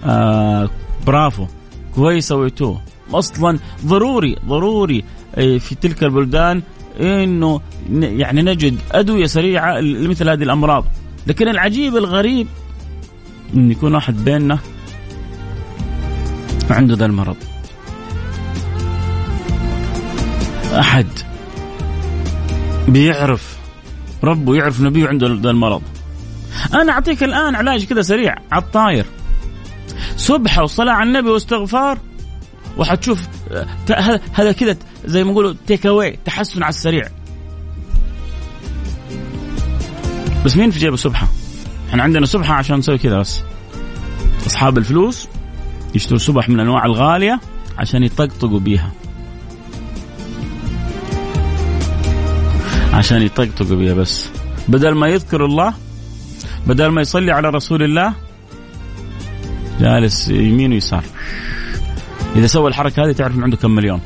آه 0.05 0.71
برافو 1.07 1.47
كويس 1.95 2.29
سويتوه 2.29 2.81
أصلا 3.19 3.59
ضروري 3.87 4.37
ضروري 4.47 5.05
آه، 5.35 5.59
في 5.59 5.75
تلك 5.75 6.05
البلدان 6.05 6.63
إنه 7.01 7.61
يعني 7.93 8.43
نجد 8.43 8.79
أدوية 8.93 9.27
سريعة 9.27 9.81
لمثل 9.81 10.29
هذه 10.29 10.43
الأمراض. 10.43 10.85
لكن 11.27 11.49
العجيب 11.49 11.97
الغريب 11.97 12.47
إن 13.55 13.71
يكون 13.71 13.95
واحد 13.95 14.25
بيننا 14.25 14.59
عنده 16.71 16.95
ذا 16.95 17.07
المرض. 17.07 17.37
أحد 20.79 21.07
بيعرف 22.89 23.57
ربه 24.25 24.55
يعرف 24.55 24.81
نبيه 24.81 25.09
عنده 25.09 25.39
ذا 25.43 25.51
المرض. 25.51 25.83
أنا 26.75 26.93
أعطيك 26.93 27.23
الآن 27.23 27.55
علاج 27.55 27.85
كذا 27.85 28.03
سريع 28.03 28.35
على 28.53 28.63
الطاير 28.63 29.07
سبحه 30.17 30.63
وصلاة 30.63 30.93
على 30.93 31.09
النبي 31.09 31.31
واستغفار 31.31 31.99
وحتشوف 32.79 33.29
هذا 34.35 34.53
كذا 34.53 34.77
زي 35.05 35.25
ما 35.25 35.31
يقولوا 35.31 35.55
تيك 35.67 35.87
اواي 35.87 36.19
تحسن 36.25 36.63
على 36.63 36.71
السريع. 36.71 37.09
بس 40.45 40.57
مين 40.57 40.71
في 40.71 40.79
جيبه 40.79 40.97
سبحه؟ 40.97 41.29
إحنا 41.91 42.03
عندنا 42.03 42.27
سبحه 42.27 42.55
عشان 42.55 42.77
نسوي 42.77 42.99
كذا 42.99 43.19
بس. 43.19 43.43
أصحاب 44.47 44.79
الفلوس 44.79 45.29
يشتروا 45.95 46.19
سبح 46.19 46.49
من 46.49 46.55
الانواع 46.55 46.85
الغالية 46.85 47.41
عشان 47.79 48.03
يطقطقوا 48.03 48.61
بيها. 48.61 48.93
عشان 52.93 53.23
يطقطقوا 53.23 53.77
بيها 53.77 53.95
بس. 53.95 54.29
بدل 54.69 54.95
ما 54.95 55.09
يذكر 55.09 55.45
الله 55.45 55.75
بدل 56.67 56.87
ما 56.87 57.01
يصلي 57.01 57.33
على 57.33 57.49
رسول 57.49 57.83
الله 57.83 58.15
جالس 59.81 60.29
يمين 60.29 60.73
ويسار. 60.73 61.05
إذا 62.37 62.47
سوى 62.47 62.69
الحركة 62.69 63.05
هذه 63.05 63.13
تعرف 63.13 63.39
عنده 63.39 63.57
كم 63.57 63.71
مليون. 63.71 64.01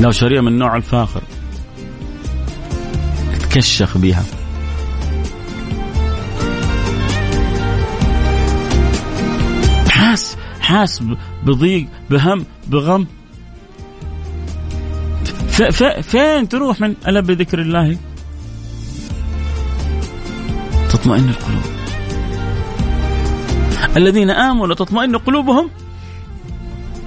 لو 0.00 0.10
شاريه 0.10 0.40
من 0.40 0.48
النوع 0.48 0.76
الفاخر. 0.76 1.22
تكشخ 3.40 3.98
بيها. 3.98 4.24
حاس 9.88 10.36
حاس 10.60 11.02
بضيق 11.42 11.86
بهم 12.10 12.46
بغم. 12.66 13.06
فين 16.02 16.48
تروح 16.48 16.80
من 16.80 16.94
ألا 17.08 17.20
بذكر 17.20 17.60
الله؟ 17.60 17.96
تطمئن 20.90 21.28
القلوب. 21.28 21.75
الذين 23.96 24.30
آمنوا 24.30 24.74
تطمئن 24.74 25.16
قلوبهم 25.16 25.70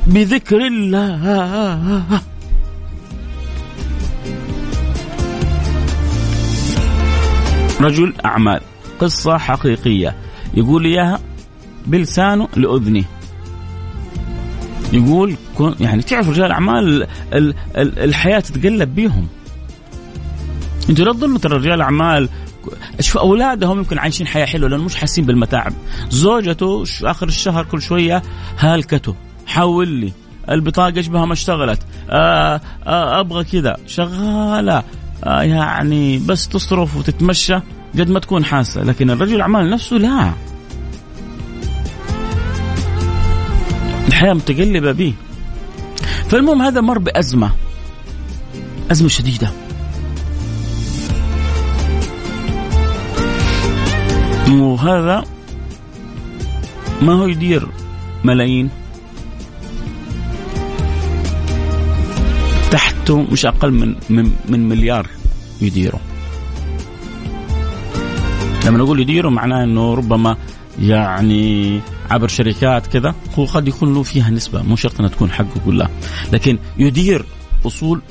بذكر 0.07 0.67
الله. 0.67 2.23
رجل 7.81 8.13
أعمال 8.25 8.61
قصة 8.99 9.37
حقيقية. 9.37 10.15
يقول 10.53 10.85
إياها 10.85 11.19
بلسانه 11.87 12.47
لأذنه. 12.55 13.03
يقول 14.93 15.35
يعني 15.79 16.01
تعرف 16.01 16.29
رجال 16.29 16.45
الاعمال 16.45 17.07
الحياة 17.77 18.39
تتقلب 18.39 18.95
بيهم. 18.95 19.27
أنتوا 20.89 21.05
لا 21.05 21.13
تظنوا 21.13 21.37
ترى 21.37 21.57
رجال 21.57 21.73
الاعمال 21.73 22.29
شوف 22.99 23.17
أولادهم 23.17 23.77
يمكن 23.77 23.97
عايشين 23.97 24.27
حياة 24.27 24.45
حلوة 24.45 24.69
لأنه 24.69 24.83
مش 24.83 24.95
حاسين 24.95 25.25
بالمتاعب. 25.25 25.73
زوجته 26.09 26.83
آخر 27.03 27.27
الشهر 27.27 27.65
كل 27.65 27.81
شوية 27.81 28.21
هالكته 28.59 29.15
حول 29.47 29.87
لي 29.87 30.13
البطاقة 30.49 30.97
إيش 30.97 31.07
بها 31.07 31.25
ما 31.25 31.33
اشتغلت؟ 31.33 31.81
آه 32.09 32.61
آه 32.85 33.19
أبغى 33.19 33.43
كذا. 33.43 33.77
شغالة. 33.87 34.83
آه 35.23 35.41
يعني 35.41 36.17
بس 36.17 36.47
تصرف 36.47 36.95
وتتمشى 36.95 37.55
قد 37.99 38.09
ما 38.09 38.19
تكون 38.19 38.45
حاسة 38.45 38.83
لكن 38.83 39.09
الرجل 39.09 39.35
الاعمال 39.35 39.69
نفسه 39.69 39.95
لا. 39.95 40.33
الحياة 44.07 44.33
متقلبة 44.33 44.91
به 44.91 45.13
فالمهم 46.29 46.61
هذا 46.61 46.81
مر 46.81 46.99
بأزمة 46.99 47.51
أزمة 48.91 49.09
شديدة. 49.09 49.51
وهذا 54.49 55.23
ما 57.01 57.13
هو 57.13 57.27
يدير 57.27 57.67
ملايين. 58.23 58.69
تحته 62.71 63.21
مش 63.21 63.45
أقل 63.45 63.71
من 63.71 63.95
من, 64.09 64.31
من 64.49 64.69
مليار 64.69 65.07
يديره 65.61 65.99
لما 68.65 68.77
نقول 68.77 68.99
يديره 68.99 69.29
معناه 69.29 69.63
إنه 69.63 69.93
ربما 69.93 70.37
يعني 70.81 71.81
عبر 72.09 72.27
شركات 72.27 72.87
كذا 72.87 73.15
هو 73.39 73.45
قد 73.45 73.67
يكون 73.67 73.93
له 73.93 74.03
فيها 74.03 74.29
نسبة 74.29 74.61
مو 74.61 74.75
شرط 74.75 74.99
أنها 74.99 75.09
تكون 75.09 75.31
حقه 75.31 75.59
كلها. 75.65 75.89
لكن 76.33 76.57
يدير 76.77 77.25
أصول 77.65 78.01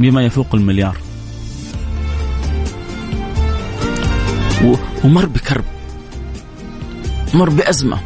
بما 0.00 0.22
يفوق 0.22 0.54
المليار. 0.54 0.96
ومر 5.04 5.26
بكرب. 5.26 5.64
مر 7.34 7.50
بأزمة. 7.50 7.98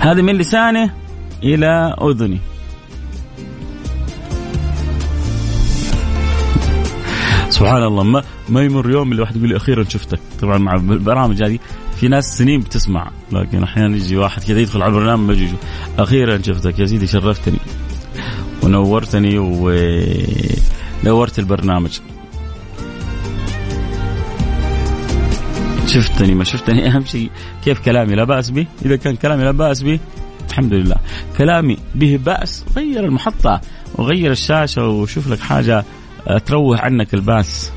هذه 0.00 0.22
من 0.22 0.34
لسانه 0.34 0.94
إلى 1.42 1.96
أذني 2.02 2.38
سبحان 7.48 7.82
الله 7.82 8.02
ما 8.02 8.22
ما 8.48 8.62
يمر 8.62 8.90
يوم 8.90 9.12
إلا 9.12 9.20
واحد 9.20 9.36
يقول 9.36 9.48
لي 9.48 9.56
أخيرا 9.56 9.84
شفتك. 9.84 10.20
طبعا 10.40 10.58
مع 10.58 10.74
البرامج 10.74 11.42
هذه 11.42 11.58
في 12.00 12.08
ناس 12.08 12.38
سنين 12.38 12.60
بتسمع 12.60 13.10
لكن 13.32 13.62
أحيانا 13.62 13.96
يجي 13.96 14.16
واحد 14.16 14.44
كذا 14.44 14.60
يدخل 14.60 14.82
على 14.82 14.92
البرنامج 14.92 15.38
يجي. 15.38 15.56
أخيرا 15.98 16.42
شفتك 16.42 16.78
يا 16.78 16.86
سيدي 16.86 17.06
شرفتني 17.06 17.58
ونورتني 18.62 19.38
ونورت 21.04 21.38
البرنامج. 21.38 22.00
شفتني 25.90 26.34
ما 26.34 26.44
شفتني. 26.44 26.86
أهم 26.88 27.04
شيء 27.04 27.30
كيف 27.64 27.80
كلامي؟ 27.80 28.14
لا 28.14 28.24
بأس 28.24 28.50
به. 28.50 28.66
إذا 28.84 28.96
كان 28.96 29.16
كلامي 29.16 29.44
لا 29.44 29.50
بأس 29.50 29.82
به 29.82 30.00
الحمد 30.48 30.74
لله. 30.74 30.96
كلامي 31.38 31.76
به 31.94 32.20
بأس 32.24 32.64
غير 32.76 33.04
المحطة 33.04 33.60
وغير 33.94 34.30
الشاشة 34.30 34.86
وشوف 34.86 35.28
لك 35.28 35.40
حاجة 35.40 35.84
تروح 36.46 36.84
عنك 36.84 37.14
الباس. 37.14 37.72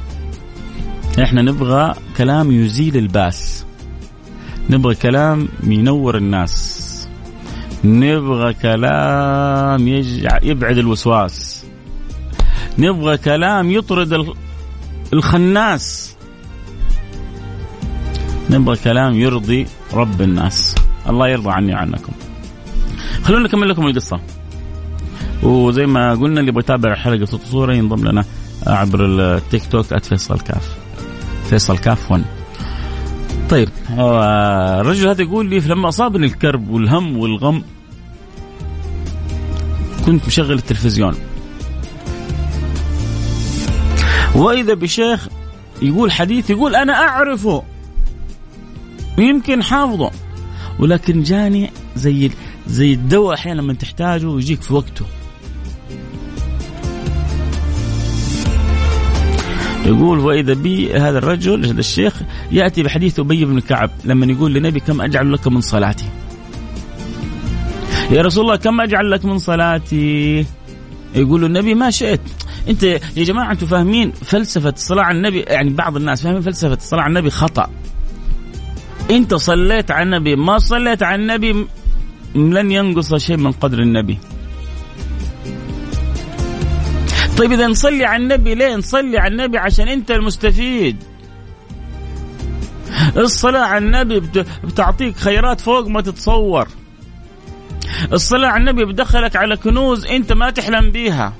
إحنا 1.23 1.41
نبغى 1.41 1.93
كلام 2.17 2.51
يزيل 2.51 2.97
الباس. 2.97 3.65
نبغى 4.69 4.95
كلام 4.95 5.47
ينور 5.63 6.17
الناس. 6.17 7.07
نبغى 7.83 8.53
كلام 8.53 9.87
يبعد 10.43 10.77
الوسواس. 10.77 11.65
نبغى 12.79 13.17
كلام 13.17 13.71
يطرد 13.71 14.33
الخناس. 15.13 16.12
نبغى 18.49 18.75
كلام 18.75 19.13
يرضي 19.13 19.67
رب 19.93 20.21
الناس. 20.21 20.75
الله 21.09 21.27
يرضى 21.27 21.49
عني 21.49 21.73
وعنكم. 21.73 22.13
خلونا 23.23 23.43
نكمل 23.43 23.69
لكم 23.69 23.87
القصة. 23.87 24.19
وزي 25.43 25.85
ما 25.85 26.11
قلنا 26.11 26.39
اللي 26.39 26.49
يبغى 26.49 26.63
يتابع 26.63 26.95
حلقة 26.95 27.25
صوت 27.25 27.41
صورة 27.41 27.73
ينضم 27.73 28.07
لنا 28.07 28.25
عبر 28.67 29.05
التيك 29.05 29.65
توك 29.65 29.85
@فيصل 29.85 30.39
كاف. 30.39 30.77
فيصل 31.49 31.77
كاف 31.77 32.11
1 32.11 32.23
طيب 33.49 33.69
الرجل 34.79 35.07
هذا 35.07 35.21
يقول 35.21 35.49
لي 35.49 35.59
لما 35.59 35.89
أصابني 35.89 36.25
الكرب 36.25 36.69
والهم 36.69 37.17
والغم 37.17 37.63
كنت 40.05 40.27
مشغل 40.27 40.53
التلفزيون. 40.53 41.15
وإذا 44.35 44.73
بشيخ 44.73 45.27
يقول 45.81 46.11
حديث 46.11 46.49
يقول 46.49 46.75
أنا 46.75 46.93
أعرفه. 46.93 47.63
ويمكن 49.17 49.63
حافظه. 49.63 50.11
ولكن 50.79 51.23
جاني 51.23 51.71
زي 51.95 52.31
زي 52.67 52.93
الدواء 52.93 53.35
أحيانا 53.35 53.61
لما 53.61 53.73
تحتاجه 53.73 54.27
ويجيك 54.27 54.61
في 54.61 54.73
وقته. 54.73 55.05
يقول 59.85 60.19
وإذا 60.19 60.53
بي 60.53 60.93
هذا 60.93 61.17
الرجل 61.17 61.65
هذا 61.65 61.79
الشيخ 61.79 62.21
يأتي 62.51 62.83
بحديث 62.83 63.19
أبي 63.19 63.45
بن 63.45 63.59
كعب 63.59 63.89
لما 64.05 64.25
يقول 64.25 64.53
لنبي 64.53 64.79
كم 64.79 65.01
أجعل 65.01 65.33
لك 65.33 65.47
من 65.47 65.61
صلاتي؟ 65.61 66.05
يا 68.11 68.21
رسول 68.21 68.45
الله 68.45 68.55
كم 68.55 68.81
أجعل 68.81 69.11
لك 69.11 69.25
من 69.25 69.37
صلاتي؟ 69.37 70.45
يقول 71.15 71.45
النبي 71.45 71.73
ما 71.73 71.89
شئت. 71.89 72.21
أنت 72.69 72.83
يا 72.83 72.99
جماعة 73.23 73.51
أنتم 73.51 73.67
فاهمين 73.67 74.11
فلسفة 74.11 74.69
الصلاه 74.69 75.03
على 75.03 75.17
النبي 75.17 75.39
يعني 75.39 75.69
بعض 75.69 75.95
الناس 75.95 76.21
فاهمين 76.21 76.41
فلسفة 76.41 76.73
الصلاه 76.73 77.01
على 77.01 77.09
النبي 77.09 77.29
خطأ. 77.29 77.69
انت 79.11 79.33
صليت 79.33 79.91
على 79.91 80.03
النبي 80.03 80.35
ما 80.35 80.57
صليت 80.59 81.03
على 81.03 81.21
النبي 81.21 81.67
لن 82.35 82.71
ينقص 82.71 83.15
شيء 83.15 83.37
من 83.37 83.51
قدر 83.51 83.79
النبي. 83.79 84.17
طيب 87.37 87.51
إذا 87.51 87.67
نصلي 87.67 88.05
على 88.05 88.23
النبي 88.23 88.55
ليه؟ 88.55 88.75
نصلي 88.75 89.17
على 89.17 89.31
النبي 89.31 89.57
عشان 89.57 89.87
أنت 89.87 90.11
المستفيد. 90.11 91.03
الصلاة 93.17 93.65
على 93.65 93.85
النبي 93.85 94.19
بتعطيك 94.63 95.17
خيرات 95.17 95.61
فوق 95.61 95.87
ما 95.87 96.01
تتصور. 96.01 96.67
الصلاة 98.13 98.49
على 98.49 98.61
النبي 98.61 98.85
بتدخلك 98.85 99.35
على 99.35 99.57
كنوز 99.57 100.05
أنت 100.05 100.33
ما 100.33 100.49
تحلم 100.49 100.91
بيها. 100.91 101.33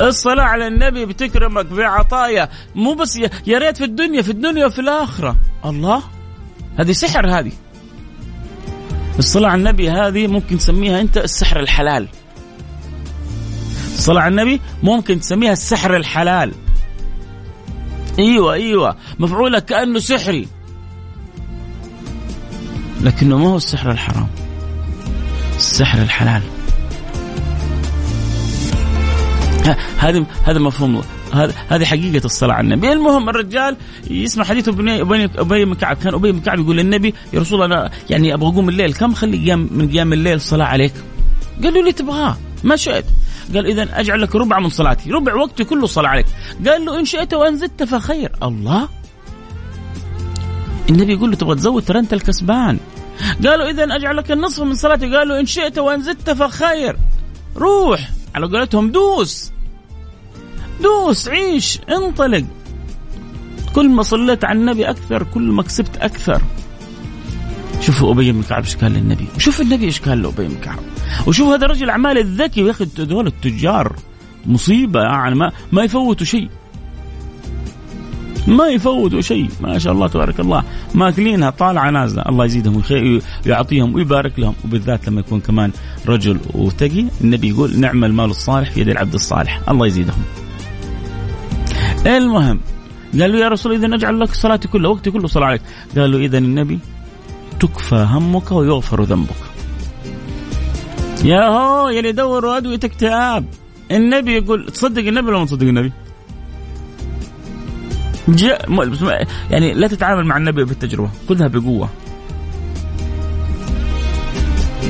الصلاة 0.00 0.44
على 0.44 0.66
النبي 0.66 1.06
بتكرمك 1.06 1.66
بعطايا. 1.66 2.48
مو 2.74 2.94
بس 2.94 3.16
يا 3.46 3.58
ريت 3.58 3.76
في 3.76 3.84
الدنيا 3.84 4.22
في 4.22 4.30
الدنيا 4.30 4.66
وفي 4.66 4.80
الآخرة. 4.80 5.36
الله. 5.64 6.02
هذه 6.78 6.92
سحر 6.92 7.38
هذه. 7.38 7.52
الصلاة 9.18 9.48
على 9.48 9.58
النبي 9.58 9.90
هذه 9.90 10.26
ممكن 10.26 10.58
تسميها 10.58 11.00
أنت 11.00 11.18
السحر 11.18 11.60
الحلال. 11.60 12.08
الصلاة 13.94 14.20
على 14.22 14.30
النبي 14.30 14.60
ممكن 14.82 15.20
تسميها 15.20 15.52
السحر 15.52 15.96
الحلال. 15.96 16.52
إيوه 18.18 18.52
إيوه. 18.52 18.96
مفعولة 19.18 19.58
كأنه 19.58 19.98
سحري. 19.98 20.48
لكنه 23.00 23.38
ما 23.38 23.48
هو 23.48 23.56
السحر 23.56 23.90
الحرام. 23.90 24.28
السحر 25.56 26.02
الحلال. 26.02 26.42
هذا 30.04 30.24
هذا 30.44 30.58
مفهوم 30.58 31.02
هذه 31.68 31.84
حقيقة 31.84 32.24
الصلاة 32.24 32.54
على 32.54 32.64
النبي، 32.64 32.92
المهم 32.92 33.28
الرجال 33.28 33.76
يسمع 34.10 34.44
حديث 34.44 34.68
أبي 34.68 35.02
ابي 35.24 35.64
بن 35.64 35.74
كعب، 35.74 35.96
كان 35.96 36.14
أبي 36.14 36.32
بن 36.32 36.40
كعب 36.40 36.58
يقول 36.58 36.76
للنبي 36.76 37.14
يا 37.32 37.40
رسول 37.40 37.62
الله 37.62 37.76
أنا 37.76 37.90
يعني 38.10 38.34
أبغى 38.34 38.48
أقوم 38.48 38.68
الليل، 38.68 38.94
كم 38.94 39.14
خلي 39.14 39.36
قيام 39.36 39.68
من 39.70 39.88
قيام 39.90 40.12
الليل 40.12 40.40
صلاة 40.40 40.66
عليك؟ 40.66 40.92
قال 41.62 41.74
له 41.74 41.80
اللي 41.80 41.92
تبغاه، 41.92 42.36
ما 42.64 42.76
شئت. 42.76 43.04
قال 43.54 43.66
اذا 43.66 44.00
أجعل 44.00 44.22
لك 44.22 44.36
ربع 44.36 44.58
من 44.58 44.68
صلاتي، 44.68 45.10
ربع 45.10 45.34
وقتي 45.34 45.64
كله 45.64 45.86
صلاة 45.86 46.08
عليك. 46.08 46.26
قال 46.66 46.84
له 46.84 46.98
إن 46.98 47.04
شئت 47.04 47.34
وان 47.34 47.56
زدت 47.56 47.82
فخير، 47.82 48.32
الله 48.42 48.88
النبي 50.90 51.12
يقول 51.12 51.30
له 51.30 51.36
تبغى 51.36 51.54
تزود 51.54 51.82
ترى 51.82 51.98
أنت 51.98 52.12
الكسبان. 52.12 52.78
قالوا 53.44 53.70
اذا 53.70 53.84
أجعل 53.96 54.16
لك 54.16 54.30
النصف 54.30 54.62
من 54.62 54.74
صلاتي، 54.74 55.16
قالوا 55.16 55.40
إن 55.40 55.46
شئت 55.46 55.78
وان 55.78 56.02
زدت 56.02 56.30
فخير. 56.30 56.96
روح 57.56 58.10
على 58.34 58.46
قولتهم 58.46 58.90
دوس 58.90 59.52
دوس 60.82 61.28
عيش 61.28 61.78
انطلق. 61.90 62.44
كل 63.74 63.88
ما 63.88 64.02
صليت 64.02 64.44
على 64.44 64.58
النبي 64.58 64.90
أكثر 64.90 65.22
كل 65.22 65.42
ما 65.42 65.62
كسبت 65.62 65.96
أكثر. 65.96 66.42
شوفوا 67.80 68.12
أبي 68.12 68.32
بن 68.32 68.42
كعب 68.42 68.64
إيش 68.64 68.76
قال 68.76 68.92
للنبي. 68.92 69.26
وشوف 69.36 69.60
النبي 69.60 69.84
إيش 69.84 70.00
قال 70.00 70.22
له 70.22 70.28
أبي 70.28 70.48
بن 70.48 70.54
كعب. 70.54 70.78
وشوف 71.26 71.48
هذا 71.48 71.64
الرجل 71.66 71.84
الاعمال 71.84 72.18
الذكي. 72.18 72.60
يا 72.60 72.70
أخي 72.70 72.86
هذول 72.98 73.26
التجار 73.26 73.96
مصيبة 74.46 75.00
يعني 75.00 75.34
ما 75.34 75.52
ما 75.72 75.82
يفوتوا 75.82 76.26
شيء. 76.26 76.50
ما 78.46 78.66
يفوتوا 78.66 79.20
شيء. 79.20 79.48
ما 79.60 79.78
شاء 79.78 79.92
الله 79.92 80.08
تبارك 80.08 80.40
الله. 80.40 80.64
ماكلينها 80.94 81.50
طالعة 81.50 81.90
نازلة. 81.90 82.22
الله 82.28 82.44
يزيدهم 82.44 82.82
ويعطيهم 83.46 83.94
ويبارك 83.94 84.38
لهم. 84.38 84.54
وبالذات 84.64 85.08
لما 85.08 85.20
يكون 85.20 85.40
كمان 85.40 85.70
رجل 86.06 86.38
وتقي 86.54 87.04
النبي 87.20 87.48
يقول 87.48 87.80
نعم 87.80 88.04
المال 88.04 88.30
الصالح 88.30 88.70
في 88.70 88.80
يد 88.80 88.88
العبد 88.88 89.14
الصالح. 89.14 89.60
الله 89.68 89.86
يزيدهم. 89.86 90.22
المهم 92.06 92.60
قال 93.20 93.32
له 93.32 93.38
يا 93.38 93.48
رسول 93.48 93.72
إذا 93.72 93.86
نجعل 93.86 94.20
لك 94.20 94.34
صلاتي 94.34 94.68
كلها 94.68 94.90
وقتي 94.90 95.10
كله 95.10 95.26
صلاة 95.26 95.46
عليك. 95.46 95.62
قال 95.96 96.12
له 96.12 96.18
اذا 96.18 96.38
النبي 96.38 96.78
تكفى 97.60 98.06
همك 98.10 98.52
ويغفر 98.52 99.02
ذنبك. 99.02 99.42
يا 101.24 101.48
هو 101.48 101.88
يلي 101.88 102.08
يدور 102.08 102.56
ادويه 102.56 102.80
اكتئاب 102.84 103.44
النبي 103.90 104.36
يقول 104.36 104.70
تصدق 104.70 105.06
النبي 105.06 105.28
ولا 105.28 105.38
ما 105.38 105.44
تصدق 105.44 105.66
النبي؟ 105.66 105.92
جاء 108.28 108.70
يعني 109.50 109.74
لا 109.74 109.88
تتعامل 109.88 110.24
مع 110.26 110.36
النبي 110.36 110.64
بالتجربة 110.64 111.10
خذها 111.28 111.46
بقوة. 111.46 111.88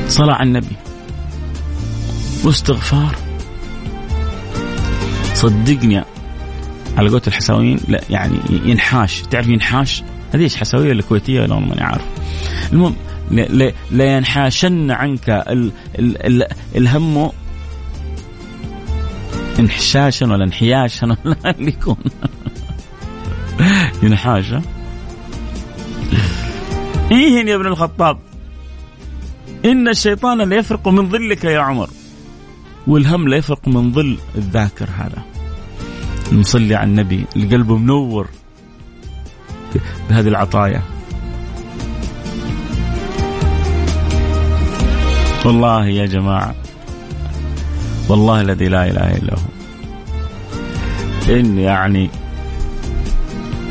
صلاة 0.08 0.34
على 0.34 0.48
النبي. 0.48 0.76
واستغفار. 2.44 3.16
صدقني 5.34 6.04
على 6.96 7.08
قولة 7.08 7.22
الحساويين 7.26 7.78
لا 7.88 8.00
يعني 8.10 8.38
ينحاش. 8.50 9.22
تعرف 9.22 9.48
ينحاش؟ 9.48 10.02
هذه 10.34 10.42
إيش 10.42 10.56
حساوية 10.56 10.88
ولا 10.88 11.02
كويتية؟ 11.02 11.40
ولا 11.40 11.58
ماني 11.60 11.82
عارف 11.82 12.04
المهم 12.72 12.94
لا 13.90 14.16
ينحاشن 14.16 14.90
عنك 14.90 15.28
ال 15.30 15.72
ال 15.98 16.26
ال 16.26 16.46
الهم 16.76 17.30
انحشاشا 19.58 20.26
ولا 20.26 20.44
انحياشا 20.44 21.16
ولا 21.24 21.36
اللي 21.58 21.68
يكون. 21.68 21.96
ينحاش 24.02 24.52
إيهن 27.12 27.48
يا 27.48 27.54
ابن 27.56 27.66
الخطاب؟ 27.66 28.18
إن 29.64 29.88
الشيطان 29.88 30.48
لا 30.48 30.56
يفرق 30.56 30.88
من 30.88 31.08
ظلك 31.10 31.44
يا 31.44 31.60
عمر 31.60 31.90
والهم 32.86 33.28
لا 33.28 33.36
يفرق 33.36 33.68
من 33.68 33.92
ظل 33.92 34.18
الذاكر 34.36 34.88
هذا. 34.98 35.35
نصلي 36.32 36.74
على 36.74 36.90
النبي 36.90 37.24
اللي 37.36 37.56
قلبه 37.56 37.76
منور 37.76 38.28
بهذه 40.08 40.28
العطايا. 40.28 40.82
والله 45.44 45.86
يا 45.86 46.06
جماعة 46.06 46.54
والله 48.08 48.40
الذي 48.40 48.68
لا 48.68 48.90
إله 48.90 49.16
إلا 49.16 49.34
هو. 49.34 49.46
إن 51.34 51.58
يعني 51.58 52.10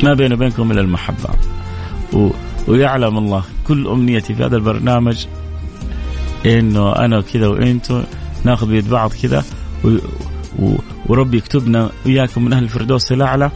ما 0.04 0.14
بيني 0.14 0.34
وبينكم 0.34 0.72
إلا 0.72 0.82
المحبة. 0.82 1.30
و... 2.14 2.30
ويعلم 2.68 3.18
الله 3.18 3.44
كل 3.68 3.88
أمنيتي 3.88 4.36
في 4.36 4.46
هذا 4.46 4.56
البرنامج 4.56 5.26
إنه 6.46 6.92
أنا 6.92 7.22
كذا 7.22 7.48
وإنتو 7.48 8.02
ناخذ 8.44 8.68
بيد 8.68 8.90
بعض 8.90 9.12
كذا 9.22 9.44
و... 9.84 9.98
و... 10.60 10.76
وربي 11.08 11.38
يكتبنا 11.38 11.92
وياكم 12.06 12.46
من 12.46 12.54
أهل 12.54 12.64
الفردوس 12.64 13.12
الأعلى 13.12 13.52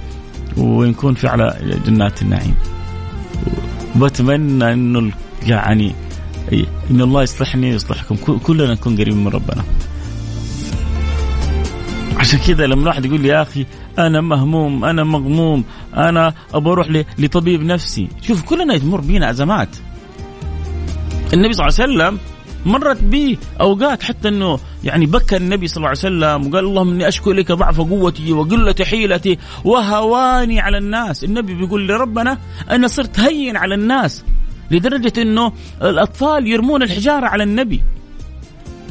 ونكون 0.57 1.13
في 1.13 1.27
على 1.27 1.77
جنات 1.85 2.21
النعيم. 2.21 2.55
وبتمنى 3.95 4.73
إنه 4.73 5.11
يعني 5.47 5.95
ان 6.91 7.01
الله 7.01 7.23
يصلحني 7.23 7.71
ويصلحكم. 7.71 8.15
كلنا 8.15 8.73
نكون 8.73 8.93
قريبين 8.95 9.23
من 9.23 9.27
ربنا. 9.27 9.63
عشان 12.17 12.39
كذا 12.39 12.65
لما 12.65 12.81
الواحد 12.81 13.05
يقول 13.05 13.21
لي 13.21 13.27
يا 13.27 13.41
أخي 13.41 13.65
أنا 13.99 14.21
مهموم 14.21 14.85
أنا 14.85 15.03
مغموم 15.03 15.63
أنا 15.95 16.33
أبغى 16.53 16.73
أروح 16.73 17.03
لطبيب 17.17 17.63
نفسي. 17.63 18.07
شوف 18.21 18.43
كلنا 18.43 18.73
يمر 18.73 19.01
بينا 19.01 19.29
ازمات 19.29 19.69
النبي 21.33 21.53
صلى 21.53 21.67
الله 21.67 21.79
عليه 21.79 21.93
وسلم 21.93 22.19
مرت 22.65 23.03
به 23.03 23.37
أوقات 23.61 24.03
حتى 24.03 24.27
إنه 24.27 24.59
يعني 24.83 25.05
بكى 25.05 25.37
النبي 25.37 25.67
صلى 25.67 25.77
الله 25.77 25.87
عليه 25.87 25.99
وسلم 25.99 26.47
وقال 26.47 26.65
اللهم 26.65 26.89
إني 26.89 27.07
أشكو 27.07 27.31
إليك 27.31 27.51
ضعف 27.51 27.81
قوتي 27.81 28.33
وقلة 28.33 28.75
حيلتي 28.83 29.37
وهواني 29.63 30.59
على 30.59 30.77
الناس، 30.77 31.23
النبي 31.23 31.53
بيقول 31.53 31.87
لربنا 31.87 32.37
أنا 32.69 32.87
صرت 32.87 33.19
هين 33.19 33.57
على 33.57 33.75
الناس 33.75 34.23
لدرجة 34.71 35.21
إنه 35.21 35.53
الأطفال 35.81 36.47
يرمون 36.47 36.83
الحجارة 36.83 37.25
على 37.25 37.43
النبي. 37.43 37.81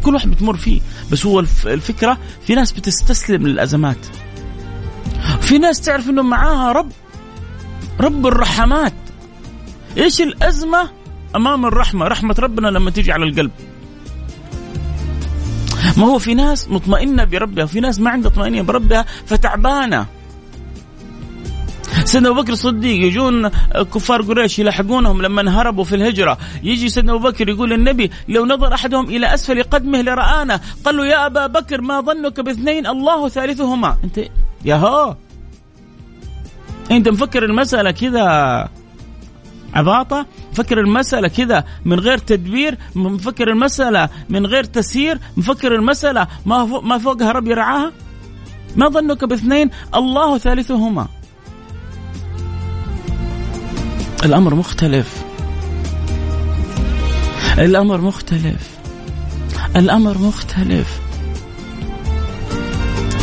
كل 0.05 0.15
واحد 0.15 0.31
بتمر 0.31 0.57
فيه، 0.57 0.81
بس 1.13 1.27
هو 1.27 1.41
الفكرة 1.67 2.19
في 2.47 2.55
ناس 2.55 2.73
بتستسلم 2.73 3.47
للأزمات. 3.47 4.07
في 5.41 5.59
ناس 5.59 5.81
تعرف 5.81 6.09
إنه 6.09 6.23
معاها 6.23 6.73
رب 6.73 6.93
رب 8.01 8.27
الرحمات. 8.27 8.93
إيش 9.97 10.21
الأزمة 10.21 10.91
أمام 11.37 11.67
الرحمة 11.67 12.07
رحمة 12.07 12.37
ربنا 12.39 12.69
لما 12.69 12.91
تيجي 12.91 13.13
على 13.13 13.25
القلب. 13.25 13.51
ما 15.97 16.07
هو 16.07 16.19
في 16.19 16.35
ناس 16.35 16.69
مطمئنة 16.69 17.25
بربها 17.25 17.65
وفي 17.65 17.81
ناس 17.81 18.01
ما 18.01 18.11
عندها 18.11 18.31
طمأنينه 18.31 18.63
بربها 18.63 19.07
فتعبانة. 19.27 20.07
سيدنا 22.05 22.29
أبو 22.29 22.43
بكر 22.43 22.53
الصديق 22.53 23.07
يجون 23.07 23.49
كفار 23.75 24.23
قريش 24.23 24.59
يلاحقونهم 24.59 25.23
لما 25.23 25.61
هربوا 25.61 25.85
في 25.85 25.95
الهجرة. 25.95 26.39
يجي 26.63 26.89
سيدنا 26.89 27.13
أبو 27.13 27.29
بكر 27.29 27.49
يقول 27.49 27.71
للنبي 27.71 28.11
لو 28.29 28.47
نظر 28.47 28.75
أحدهم 28.75 29.05
إلى 29.05 29.35
أسفل 29.35 29.63
قدمه 29.63 30.03
لرآنا 30.03 30.61
قال 30.85 30.97
له 30.97 31.07
يا 31.07 31.27
أبا 31.27 31.47
بكر 31.47 31.81
ما 31.81 32.01
ظنك 32.01 32.41
باثنين 32.41 32.87
الله 32.87 33.29
ثالثهما. 33.29 33.97
أنت 34.05 34.21
يا 34.65 34.75
هو. 34.75 35.17
أنت 36.91 37.09
مفكر 37.09 37.45
المسألة 37.45 37.91
كذا. 37.91 38.69
عباطة 39.75 40.27
مفكر 40.53 40.81
المسألة 40.81 41.29
كذا 41.29 41.65
من 41.85 42.01
غير 42.01 42.19
تدبير 42.19 42.79
مفكر 42.95 43.51
المسألة 43.51 44.09
من 44.29 44.47
غير 44.47 44.65
تسيير 44.65 45.19
مفكر 45.37 45.75
المسألة 45.75 46.27
ما 46.47 46.67
فوق 46.67 46.85
ما 46.85 46.99
فوقها 46.99 47.33
رب 47.33 47.47
يرعاها؟ 47.47 47.93
ما 48.77 48.89
ظنك 48.89 49.25
باثنين؟ 49.25 49.71
الله 49.95 50.39
ثالثهما. 50.39 51.09
الأمر 54.25 54.55
مختلف. 54.55 55.25
الأمر 57.59 58.01
مختلف. 58.01 58.79
الأمر 59.77 60.19
مختلف. 60.19 61.01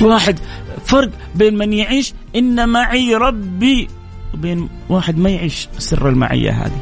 واحد 0.01 0.39
فرق 0.85 1.09
بين 1.35 1.57
من 1.57 1.73
يعيش 1.73 2.13
إن 2.35 2.69
معي 2.69 3.15
ربي. 3.15 3.87
وبين 4.35 4.69
واحد 4.89 5.17
ما 5.17 5.29
يعيش 5.29 5.67
سر 5.77 6.09
المعية 6.09 6.51
هذه. 6.51 6.79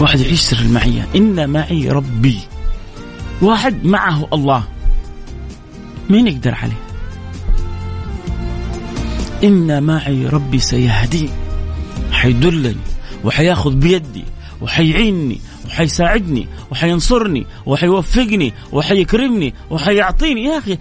واحد 0.00 0.20
يعيش 0.20 0.40
سر 0.40 0.58
المعية. 0.58 1.08
إن 1.16 1.50
معي 1.50 1.88
ربي. 1.88 2.38
واحد 3.42 3.84
معه 3.84 4.28
الله. 4.32 4.64
مين 6.10 6.26
يقدر 6.26 6.54
عليه؟ 6.54 6.80
إن 9.44 9.82
معي 9.82 10.26
ربي 10.26 10.58
سيهدي. 10.58 11.28
حيدلني 12.12 12.76
وحياخذ 13.24 13.74
بيدي 13.74 14.24
وحيعيني 14.62 15.40
وحيساعدني 15.66 16.48
وحينصرني 16.70 17.46
وحيوفقني 17.66 18.52
وحيكرمني 18.72 19.54
وحيعطيني 19.70 20.44
يا 20.44 20.58
أخي 20.58 20.78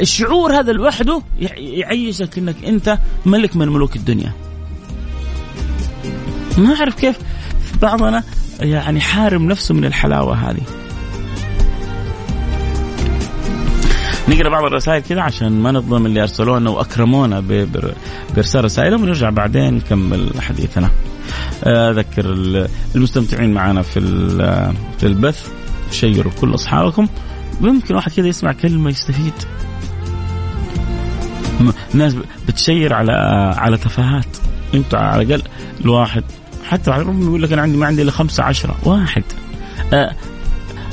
الشعور 0.00 0.58
هذا 0.58 0.72
لوحده 0.72 1.22
يعيشك 1.56 2.38
إنك 2.38 2.56
أنت 2.64 2.98
ملك 3.26 3.56
من 3.56 3.68
ملوك 3.68 3.96
الدنيا. 3.96 4.32
ما 6.58 6.74
أعرف 6.74 6.94
كيف 6.94 7.18
بعضنا 7.82 8.22
يعني 8.60 9.00
حارم 9.00 9.46
نفسه 9.48 9.74
من 9.74 9.84
الحلاوة 9.84 10.34
هذه. 10.34 10.62
نقرأ 14.28 14.48
بعض 14.48 14.64
الرسائل 14.64 15.02
كذا 15.02 15.20
عشان 15.20 15.52
ما 15.52 15.72
نظلم 15.72 16.06
اللي 16.06 16.22
أرسلونا 16.22 16.70
وأكرمونا 16.70 17.40
بارسال 18.34 18.64
رسائلهم 18.64 19.02
ونرجع 19.02 19.30
بعدين 19.30 19.74
نكمل 19.74 20.30
حديثنا. 20.40 20.90
أذكر 21.62 22.24
المستمتعين 22.94 23.54
معنا 23.54 23.82
في 23.82 24.00
في 24.98 25.06
البث. 25.06 25.48
شيروا 25.90 26.32
كل 26.40 26.54
أصحابكم. 26.54 27.08
ممكن 27.60 27.94
واحد 27.94 28.12
كذا 28.12 28.26
يسمع 28.26 28.52
كلمة 28.52 28.90
يستفيد. 28.90 29.32
ناس 31.94 32.16
بتشير 32.48 32.94
على 32.94 33.12
على 33.56 33.76
تفاهات. 33.76 34.36
انت 34.74 34.94
على 34.94 35.22
الأقل 35.22 35.42
الواحد 35.80 36.24
حتى 36.68 36.90
ربما 36.90 37.24
يقول 37.24 37.42
لك 37.42 37.52
أنا 37.52 37.62
عندي 37.62 37.76
ما 37.76 37.86
عندي 37.86 38.02
إلا 38.02 38.10
خمسة 38.10 38.44
عشرة. 38.44 38.76
واحد. 38.84 39.22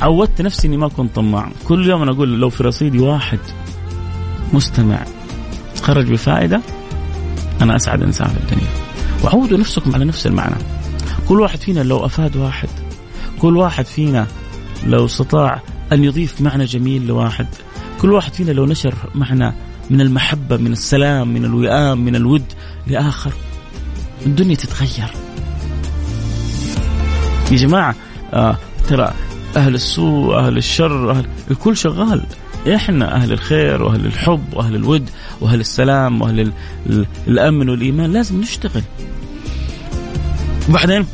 عودت 0.02 0.42
نفسي 0.42 0.68
إني 0.68 0.78
ما 0.78 0.86
اكون 0.86 1.08
طماع. 1.08 1.52
كل 1.68 1.88
يوم 1.88 2.02
أنا 2.02 2.12
أقول 2.12 2.40
لو 2.40 2.50
في 2.50 2.64
رصيدي 2.64 3.00
واحد 3.00 3.40
مستمع 4.54 5.00
خرج 5.82 6.12
بفائدة 6.12 6.62
أنا 7.62 7.76
أسعد 7.76 8.04
إنسان 8.04 8.28
في 8.28 8.38
الدنيا. 8.38 8.89
وعودوا 9.24 9.58
نفسكم 9.58 9.96
على 9.96 10.06
نفس 10.06 10.28
المعنى. 10.28 10.56
كل 11.28 11.42
واحد 11.42 11.60
فينا 11.60 11.80
لو 11.80 12.06
أفاد 12.06 12.38
واحد 12.38 12.70
كل 13.40 13.58
واحد 13.58 13.86
فينا 13.86 14.28
لو 14.88 15.06
استطاع 15.06 15.62
أن 15.92 16.04
يضيف 16.04 16.42
معنى 16.42 16.66
جميل 16.66 17.08
لواحد 17.08 17.48
كل 18.02 18.12
واحد 18.12 18.34
فينا 18.34 18.52
لو 18.52 18.66
نشر 18.66 18.96
معنى 19.16 19.54
من 19.90 20.02
المحبة 20.02 20.58
من 20.58 20.72
السلام 20.72 21.34
من 21.34 21.46
الوئام 21.46 22.06
من 22.06 22.16
الود 22.16 22.44
لآخر 22.88 23.34
الدنيا 24.26 24.56
تتغير. 24.56 25.10
يا 27.52 27.58
جماعة 27.58 27.96
آه 28.34 28.58
ترى 28.88 29.14
أهل 29.56 29.76
السوء 29.76 30.36
أهل 30.36 30.58
الشر 30.58 31.12
أهل 31.12 31.26
الكل 31.52 31.78
شغال. 31.78 32.24
إحنا 32.68 33.16
أهل 33.16 33.32
الخير 33.32 33.84
وأهل 33.84 34.06
الحب 34.06 34.44
وأهل 34.54 34.76
الود 34.76 35.10
وأهل 35.42 35.60
السلام 35.60 36.22
وأهل 36.22 36.52
الأمن 37.28 37.70
والإيمان 37.70 38.12
لازم 38.12 38.42
نشتغل. 38.42 38.84
وبعدين 40.70 41.06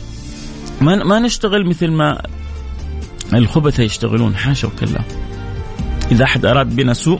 ما 0.81 1.03
ما 1.03 1.19
نشتغل 1.19 1.65
مثل 1.65 1.91
ما 1.91 2.21
الخبثة 3.33 3.83
يشتغلون 3.83 4.35
حاشا 4.35 4.67
وكلا 4.67 5.01
إذا 6.11 6.23
أحد 6.23 6.45
أراد 6.45 6.75
بنا 6.75 6.93
سوء 6.93 7.19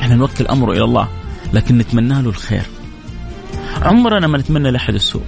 إحنا 0.00 0.14
نوكل 0.14 0.46
أمره 0.46 0.72
إلى 0.72 0.84
الله 0.84 1.08
لكن 1.52 1.78
نتمنى 1.78 2.22
له 2.22 2.28
الخير. 2.28 2.62
عمرنا 3.82 4.26
ما 4.26 4.38
نتمنى 4.38 4.70
لأحد 4.70 4.94
السوء. 4.94 5.22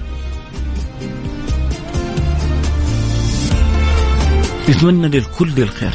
نتمنى 4.68 5.09
للكل 5.09 5.62
الخير. 5.62 5.94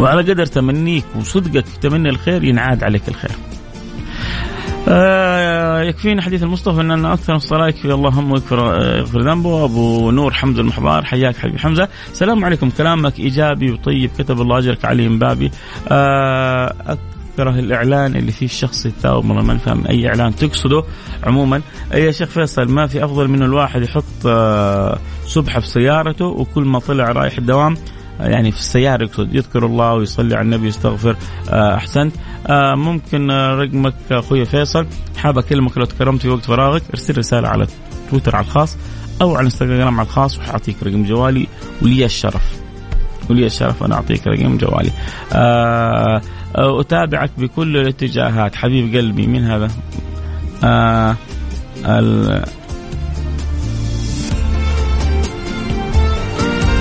وعلى 0.00 0.32
قدر 0.32 0.46
تمنيك 0.46 1.04
وصدقك 1.16 1.66
في 1.66 1.78
تمني 1.80 2.08
الخير 2.08 2.44
ينعاد 2.44 2.84
عليك 2.84 3.08
الخير. 3.08 3.30
آه 4.88 5.82
يكفينا 5.82 6.22
حديث 6.22 6.42
المصطفى 6.42 6.80
إن 6.80 7.04
أكثر 7.04 7.34
الصلاة 7.34 7.68
يكفي 7.68 7.94
الله 7.94 8.10
هم 8.10 8.32
ويغفر 8.32 8.58
يغفر 8.98 9.20
ذنبه. 9.20 9.64
أبو 9.64 10.10
نور 10.10 10.32
حمد 10.32 10.58
المحضار 10.58 11.04
حياك 11.04 11.36
حبيبي 11.36 11.58
حمزة. 11.58 11.88
السلام 12.12 12.44
عليكم. 12.44 12.70
كلامك 12.70 13.18
إيجابي 13.18 13.70
وطيب. 13.70 14.10
كتب 14.18 14.40
الله 14.40 14.58
أجرك 14.58 14.84
علي 14.84 15.08
بابي. 15.08 15.50
آه 15.88 16.96
أكره 17.36 17.58
الإعلان 17.58 18.16
اللي 18.16 18.32
فيه 18.32 18.46
الشخص 18.46 18.86
يتثاوب 18.86 19.24
والله 19.24 19.42
ما 19.42 19.54
نفهم 19.54 19.86
أي 19.86 20.08
إعلان 20.08 20.36
تقصده 20.36 20.84
عموما. 21.24 21.60
يا 21.94 22.10
شيخ 22.10 22.28
فيصل 22.28 22.72
ما 22.72 22.86
في 22.86 23.04
أفضل 23.04 23.28
من 23.28 23.42
الواحد 23.42 23.82
يحط 23.82 24.26
آه 24.26 24.98
سبحة 25.26 25.60
في 25.60 25.66
سيارته 25.66 26.24
وكل 26.24 26.64
ما 26.64 26.78
طلع 26.78 27.04
رايح 27.04 27.38
الدوام 27.38 27.76
يعني 28.20 28.52
في 28.52 28.58
السيارة 28.58 29.02
يقصد 29.02 29.34
يذكر 29.34 29.66
الله 29.66 29.94
ويصلي 29.94 30.34
على 30.34 30.44
النبي 30.44 30.68
يستغفر 30.68 31.16
آه، 31.50 31.74
أحسنت. 31.74 32.14
آه، 32.46 32.74
ممكن 32.74 33.30
رقمك 33.30 33.94
أخوي 34.10 34.44
فيصل. 34.44 34.86
حاب 35.16 35.38
أكلمك 35.38 35.78
لو 35.78 35.84
تكرمت 35.84 36.22
في 36.22 36.28
وقت 36.28 36.44
فراغك 36.44 36.82
ارسل 36.90 37.18
رسالة 37.18 37.48
على 37.48 37.66
تويتر 38.10 38.36
على 38.36 38.44
الخاص 38.44 38.76
أو 39.22 39.36
على 39.36 39.44
إنستغرام 39.44 40.00
على 40.00 40.06
الخاص 40.06 40.38
وحأعطيك 40.38 40.76
رقم 40.82 41.04
جوالي 41.04 41.46
ولي 41.82 42.04
الشرف. 42.04 42.52
ولي 43.30 43.46
الشرف 43.46 43.82
أنا 43.82 43.94
أعطيك 43.94 44.26
رقم 44.26 44.56
جوالي. 44.56 44.90
آه، 45.32 46.20
أتابعك 46.54 47.30
بكل 47.38 47.76
الاتجاهات. 47.76 48.54
حبيب 48.54 48.96
قلبي 48.96 49.26
من 49.26 49.44
هذا؟ 49.44 49.68
آه 50.64 51.16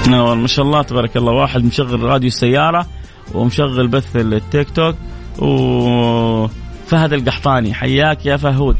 ما 0.08 0.48
شاء 0.48 0.66
الله 0.66 0.82
تبارك 0.82 1.18
الله 1.18 1.32
واحد 1.32 1.63
مشغل 1.63 2.04
راديو 2.04 2.28
السيارة 2.28 2.88
ومشغل 3.34 3.88
بث 3.88 4.16
التيك 4.16 4.70
توك 4.70 4.96
و 5.39 6.48
فهد 6.88 7.13
القحطاني 7.13 7.74
حياك 7.74 8.26
يا 8.26 8.38
فهود. 8.38 8.78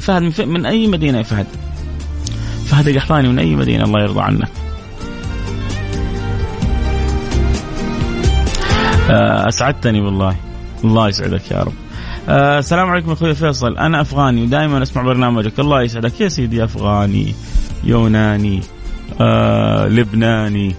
فهد 0.00 0.22
من, 0.22 0.48
من 0.48 0.66
أي 0.66 0.86
مدينة 0.86 1.18
يا 1.18 1.22
فهد؟ 1.22 1.46
فهد 2.66 2.88
القحطاني 2.88 3.28
من 3.28 3.38
أي 3.38 3.56
مدينة؟ 3.56 3.84
الله 3.84 4.02
يرضى 4.02 4.20
عنك. 4.20 4.48
آه، 9.10 9.48
أسعدتني 9.48 10.00
والله. 10.00 10.36
الله 10.84 11.08
يسعدك 11.08 11.50
يا 11.50 11.62
رب. 11.62 11.72
آه، 12.28 12.58
السلام 12.58 12.90
عليكم 12.90 13.12
أخوي 13.12 13.34
فيصل. 13.34 13.78
أنا 13.78 14.00
أفغاني 14.00 14.42
ودائما 14.42 14.82
أسمع 14.82 15.02
برنامجك. 15.02 15.60
الله 15.60 15.82
يسعدك. 15.82 16.20
يا 16.20 16.28
سيدي 16.28 16.64
أفغاني 16.64 17.34
يوناني 17.84 18.60
آه 19.20 19.88
لبناني 19.88 20.74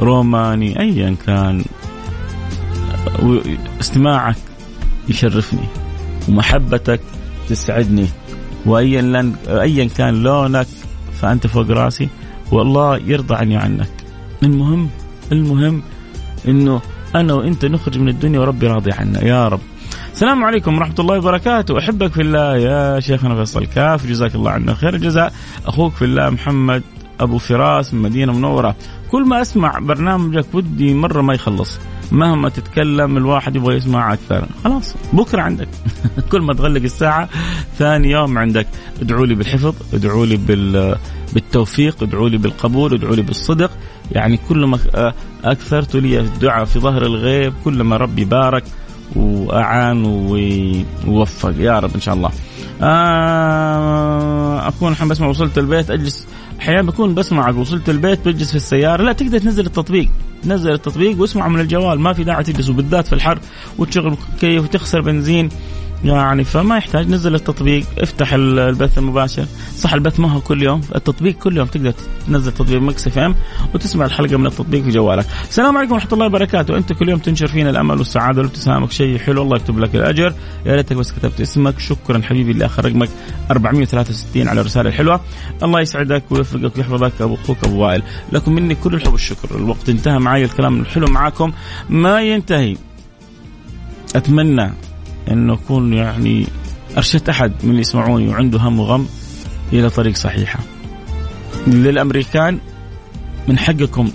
روماني 0.00 0.80
ايا 0.80 1.16
كان. 1.26 1.64
استماعك 3.80 4.36
يشرفني 5.08 5.68
ومحبتك 6.28 7.00
تسعدني. 7.48 8.06
وايا 8.66 9.32
ايا 9.48 9.88
كان 9.96 10.22
لونك 10.22 10.66
فأنت 11.20 11.46
فوق 11.46 11.70
راسي 11.70 12.08
والله 12.52 12.96
يرضى 12.96 13.34
عني 13.34 13.56
عنك. 13.56 13.90
المهم 14.42 14.88
المهم 15.32 15.82
إنه 16.48 16.80
أنا 17.14 17.34
وإنت 17.34 17.64
نخرج 17.64 17.98
من 17.98 18.08
الدنيا 18.08 18.40
وربي 18.40 18.66
راضي 18.66 18.92
عنا 18.92 19.24
يا 19.24 19.48
رب. 19.48 19.60
السلام 20.12 20.44
عليكم 20.44 20.78
ورحمة 20.78 20.94
الله 20.98 21.18
وبركاته. 21.18 21.78
أحبك 21.78 22.12
في 22.12 22.22
الله 22.22 22.56
يا 22.56 23.00
شيخنا 23.00 23.34
فيصل. 23.34 23.66
كاف 23.66 24.06
جزاك 24.06 24.34
الله 24.34 24.50
عنا 24.50 24.74
خير 24.74 24.94
الجزاء. 24.94 25.32
أخوك 25.66 25.92
في 25.92 26.04
الله 26.04 26.30
محمد 26.30 26.82
أبو 27.20 27.38
فراس 27.38 27.94
من 27.94 28.02
مدينة 28.02 28.32
منورة. 28.32 28.76
كل 29.10 29.24
ما 29.24 29.42
أسمع 29.42 29.78
برنامجك 29.78 30.46
ودي 30.54 30.94
مرة 30.94 31.22
ما 31.22 31.34
يخلص. 31.34 31.78
مهما 32.12 32.48
تتكلم 32.48 33.16
الواحد 33.16 33.56
يبغى 33.56 33.76
يسمع 33.76 34.12
أكثر. 34.12 34.46
خلاص 34.64 34.94
بكرة 35.12 35.42
عندك. 35.42 35.68
كل 36.32 36.40
ما 36.40 36.54
تغلق 36.54 36.82
الساعة 36.82 37.28
ثاني 37.78 38.10
يوم 38.10 38.38
عندك. 38.38 38.66
ادعوا 39.02 39.26
لي 39.26 39.34
بالحفظ 39.34 39.74
ادعوا 39.94 40.26
لي 40.26 40.36
بالتوفيق 41.34 42.02
ادعوا 42.02 42.28
لي 42.28 42.36
بالقبول 42.36 42.94
ادعوا 42.94 43.16
لي 43.16 43.22
بالصدق. 43.22 43.70
يعني 44.12 44.36
كل 44.48 44.64
ما 44.64 44.78
أكثرت 45.44 45.96
لي 45.96 46.20
الدعاء 46.20 46.64
في 46.64 46.78
ظهر 46.78 47.02
الغيب 47.02 47.52
كل 47.64 47.82
ما 47.82 47.96
ربي 47.96 48.24
بارك 48.24 48.64
وأعان 49.16 50.04
ووفق. 51.06 51.54
يا 51.58 51.78
رب 51.78 51.94
إن 51.94 52.00
شاء 52.00 52.14
الله. 52.14 52.30
آه 52.82 54.68
أكون 54.68 54.92
الحين 54.92 55.08
بسمع 55.08 55.26
وصلت 55.26 55.58
البيت. 55.58 55.90
أجلس 55.90 56.26
أحيانا 56.64 56.82
بكون 56.82 57.14
بسمعك 57.14 57.54
وصلت 57.54 57.88
البيت 57.90 58.28
بجلس 58.28 58.50
في 58.50 58.56
السيارة. 58.56 59.02
لا 59.02 59.12
تقدر 59.12 59.38
تنزل 59.38 59.66
التطبيق. 59.66 60.08
نزل 60.44 60.72
التطبيق 60.72 61.20
واسمعه 61.20 61.48
من 61.48 61.60
الجوال. 61.60 62.00
ما 62.00 62.12
في 62.12 62.24
داعي 62.24 62.44
تجلس 62.44 62.68
وبالذات 62.70 63.06
في 63.06 63.12
الحر 63.12 63.38
وتشغل 63.78 64.16
كيف 64.40 64.64
وتخسر 64.64 65.00
بنزين. 65.00 65.48
يعني 66.04 66.44
فما 66.44 66.76
يحتاج 66.76 67.08
نزل 67.08 67.34
التطبيق 67.34 67.86
افتح 67.98 68.32
البث 68.32 68.98
المباشر. 68.98 69.46
صح 69.76 69.94
البث 69.94 70.20
ما 70.20 70.32
هو 70.32 70.40
كل 70.40 70.62
يوم. 70.62 70.80
التطبيق 70.94 71.38
كل 71.38 71.56
يوم 71.56 71.66
تقدر 71.66 71.92
تنزل 72.26 72.52
تطبيق 72.52 72.80
Mix 72.80 73.06
FM 73.06 73.34
وتسمع 73.74 74.04
الحلقة 74.04 74.36
من 74.36 74.46
التطبيق 74.46 74.82
في 74.82 74.90
جوالك. 74.90 75.26
السلام 75.48 75.76
عليكم 75.78 75.92
ورحمة 75.92 76.12
الله 76.12 76.26
وبركاته. 76.26 76.76
أنت 76.76 76.92
كل 76.92 77.08
يوم 77.08 77.18
تنشر 77.18 77.46
فينا 77.46 77.70
الأمل 77.70 77.98
والسعادة 77.98 78.38
والابتسامة. 78.38 78.88
شيء 78.88 79.18
حلو 79.18 79.42
الله 79.42 79.56
يكتب 79.56 79.78
لك 79.78 79.94
الأجر. 79.94 80.34
يا 80.66 80.74
ريتك 80.74 80.96
بس 80.96 81.12
كتبت 81.12 81.40
اسمك. 81.40 81.78
شكرا 81.78 82.22
حبيبي 82.22 82.50
اللي 82.50 82.66
آخر 82.66 82.84
رقمك 82.84 83.08
463 83.50 84.48
على 84.48 84.60
الرساله 84.60 84.88
الحلوه 84.88 85.20
الله 85.62 85.80
يسعدك 85.80 86.22
ويوفقك 86.30 86.76
ويحفظك. 86.76 87.12
أبو 87.20 87.34
أخوك 87.34 87.64
أبو 87.64 87.82
وائل. 87.82 88.02
لكم 88.32 88.52
مني 88.52 88.74
كل 88.74 88.94
الحب 88.94 89.12
والشكر. 89.12 89.56
الوقت 89.56 89.88
انتهى 89.88 90.18
معي 90.18 90.44
الكلام 90.44 90.80
الحلو 90.80 91.06
معاكم 91.06 91.52
ما 91.88 92.22
ينتهي. 92.22 92.76
أتمنى 94.16 94.72
انه 95.30 95.54
اكون 95.54 95.92
يعني 95.92 96.46
ارشدت 96.96 97.28
أحد 97.28 97.52
من 97.62 97.70
اللي 97.70 97.80
يسمعوني 97.80 98.28
وعنده 98.28 98.58
هم 98.58 98.80
وغم 98.80 99.06
إلى 99.72 99.90
طريق 99.90 100.14
صحيحة. 100.14 100.58
للأمريكان 101.66 102.58
من 103.48 103.58
حقكم 103.58 104.10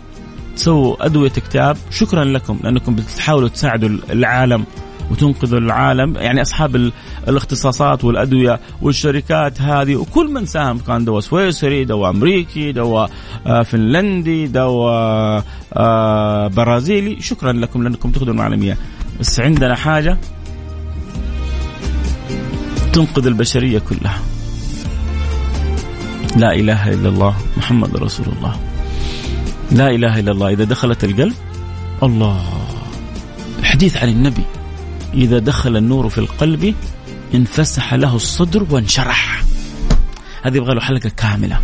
تسووا 0.56 1.06
أدوية 1.06 1.32
اكتئاب 1.38 1.78
شكرا 1.92 2.24
لكم 2.24 2.60
لأنكم 2.64 2.96
بتحاولوا 2.96 3.50
تساعدوا 3.50 3.90
العالم 4.10 4.66
وتنقذوا 5.12 5.60
العالم 5.60 6.16
يعني 6.16 6.42
أصحاب 6.42 6.92
الاختصاصات 7.28 8.04
والأدوية 8.04 8.60
والشركات 8.82 9.62
هذه 9.62 9.96
وكل 9.96 10.34
من 10.34 10.46
ساهم 10.46 10.78
كان 10.78 11.06
دواء 11.06 11.20
سويسري 11.20 11.86
دواء 11.86 12.10
أمريكي 12.10 12.72
دواء 12.72 13.10
آه، 13.48 13.64
فنلندي 13.64 14.48
دواء 14.48 15.44
آه، 15.74 16.48
برازيلي 16.48 17.22
شكرا 17.22 17.52
لكم 17.52 17.84
لأنكم 17.84 18.12
تخدموا 18.12 18.36
العالمية 18.36 18.78
بس 19.20 19.40
عندنا 19.40 19.76
حاجة 19.76 20.18
تنقذ 22.94 23.26
البشرية 23.26 23.80
كلها. 23.80 24.20
لا 26.36 26.56
إله 26.56 26.94
إلا 26.94 27.10
الله 27.10 27.36
محمد 27.58 27.98
رسول 27.98 28.26
الله. 28.38 28.60
لا 29.72 29.90
إله 29.90 30.20
إلا 30.20 30.32
الله. 30.32 30.50
إذا 30.50 30.64
دخلت 30.64 31.04
القلب 31.04 31.34
الله. 32.04 32.46
الحديث 33.60 33.98
عن 33.98 34.10
النبي. 34.10 34.44
إذا 35.14 35.40
دخل 35.40 35.78
النور 35.78 36.10
في 36.10 36.18
القلب 36.18 36.76
انفسح 37.36 37.94
له 37.94 38.16
الصدر 38.16 38.66
وانشرح. 38.70 39.44
هذه 40.44 40.58
يبغى 40.58 40.74
له 40.76 40.82
حلقة 40.82 41.10
كاملة. 41.18 41.60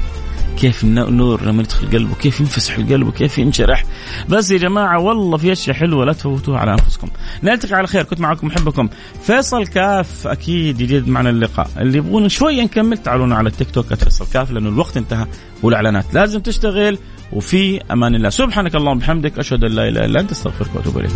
كيف 0.58 0.84
النور 0.84 1.46
لما 1.46 1.62
يدخل 1.62 1.88
القلب 1.88 2.12
وكيف 2.12 2.40
ينفسح 2.40 2.78
القلب 2.78 3.08
وكيف 3.08 3.38
ينشرح 3.38 3.84
بس 4.30 4.52
يا 4.52 4.58
جماعة 4.58 5.00
والله 5.00 5.38
في 5.38 5.52
أشياء 5.52 5.76
حلوة 5.76 6.06
لا 6.06 6.14
تفوتوها 6.14 6.60
على 6.60 6.72
أنفسكم. 6.72 7.08
نلتقي 7.44 7.76
على 7.76 7.88
خير. 7.88 8.04
كنت 8.04 8.20
معكم 8.20 8.48
محبكم 8.48 8.90
فيصل 9.24 9.68
كاف. 9.68 10.28
أكيد 10.28 10.82
يجد 10.82 11.08
معنا 11.08 11.30
اللقاء. 11.30 11.70
اللي 11.80 11.98
يبغون 11.98 12.30
شوية 12.30 12.62
نكمل 12.62 12.98
تعالونا 12.98 13.36
على 13.36 13.50
التيك 13.50 13.72
توك 13.72 13.94
فيصل 13.94 14.26
كاف 14.34 14.52
لأنه 14.52 14.70
الوقت 14.70 14.98
انتهى 14.98 15.26
والإعلانات 15.64 16.14
لازم 16.14 16.40
تشتغل. 16.40 16.98
وفي 17.34 17.82
أمان 17.92 18.16
الله. 18.16 18.30
سبحانك 18.30 18.76
اللهم 18.76 18.98
وبحمدك 18.98 19.40
أشهد 19.40 19.64
أن 19.64 19.72
لا 19.72 19.88
إله 19.88 20.06
إلا 20.06 20.20
أنت 20.20 20.32
أستغفرك 20.32 20.76
وأتوب 20.76 20.98
إليك. 20.98 21.12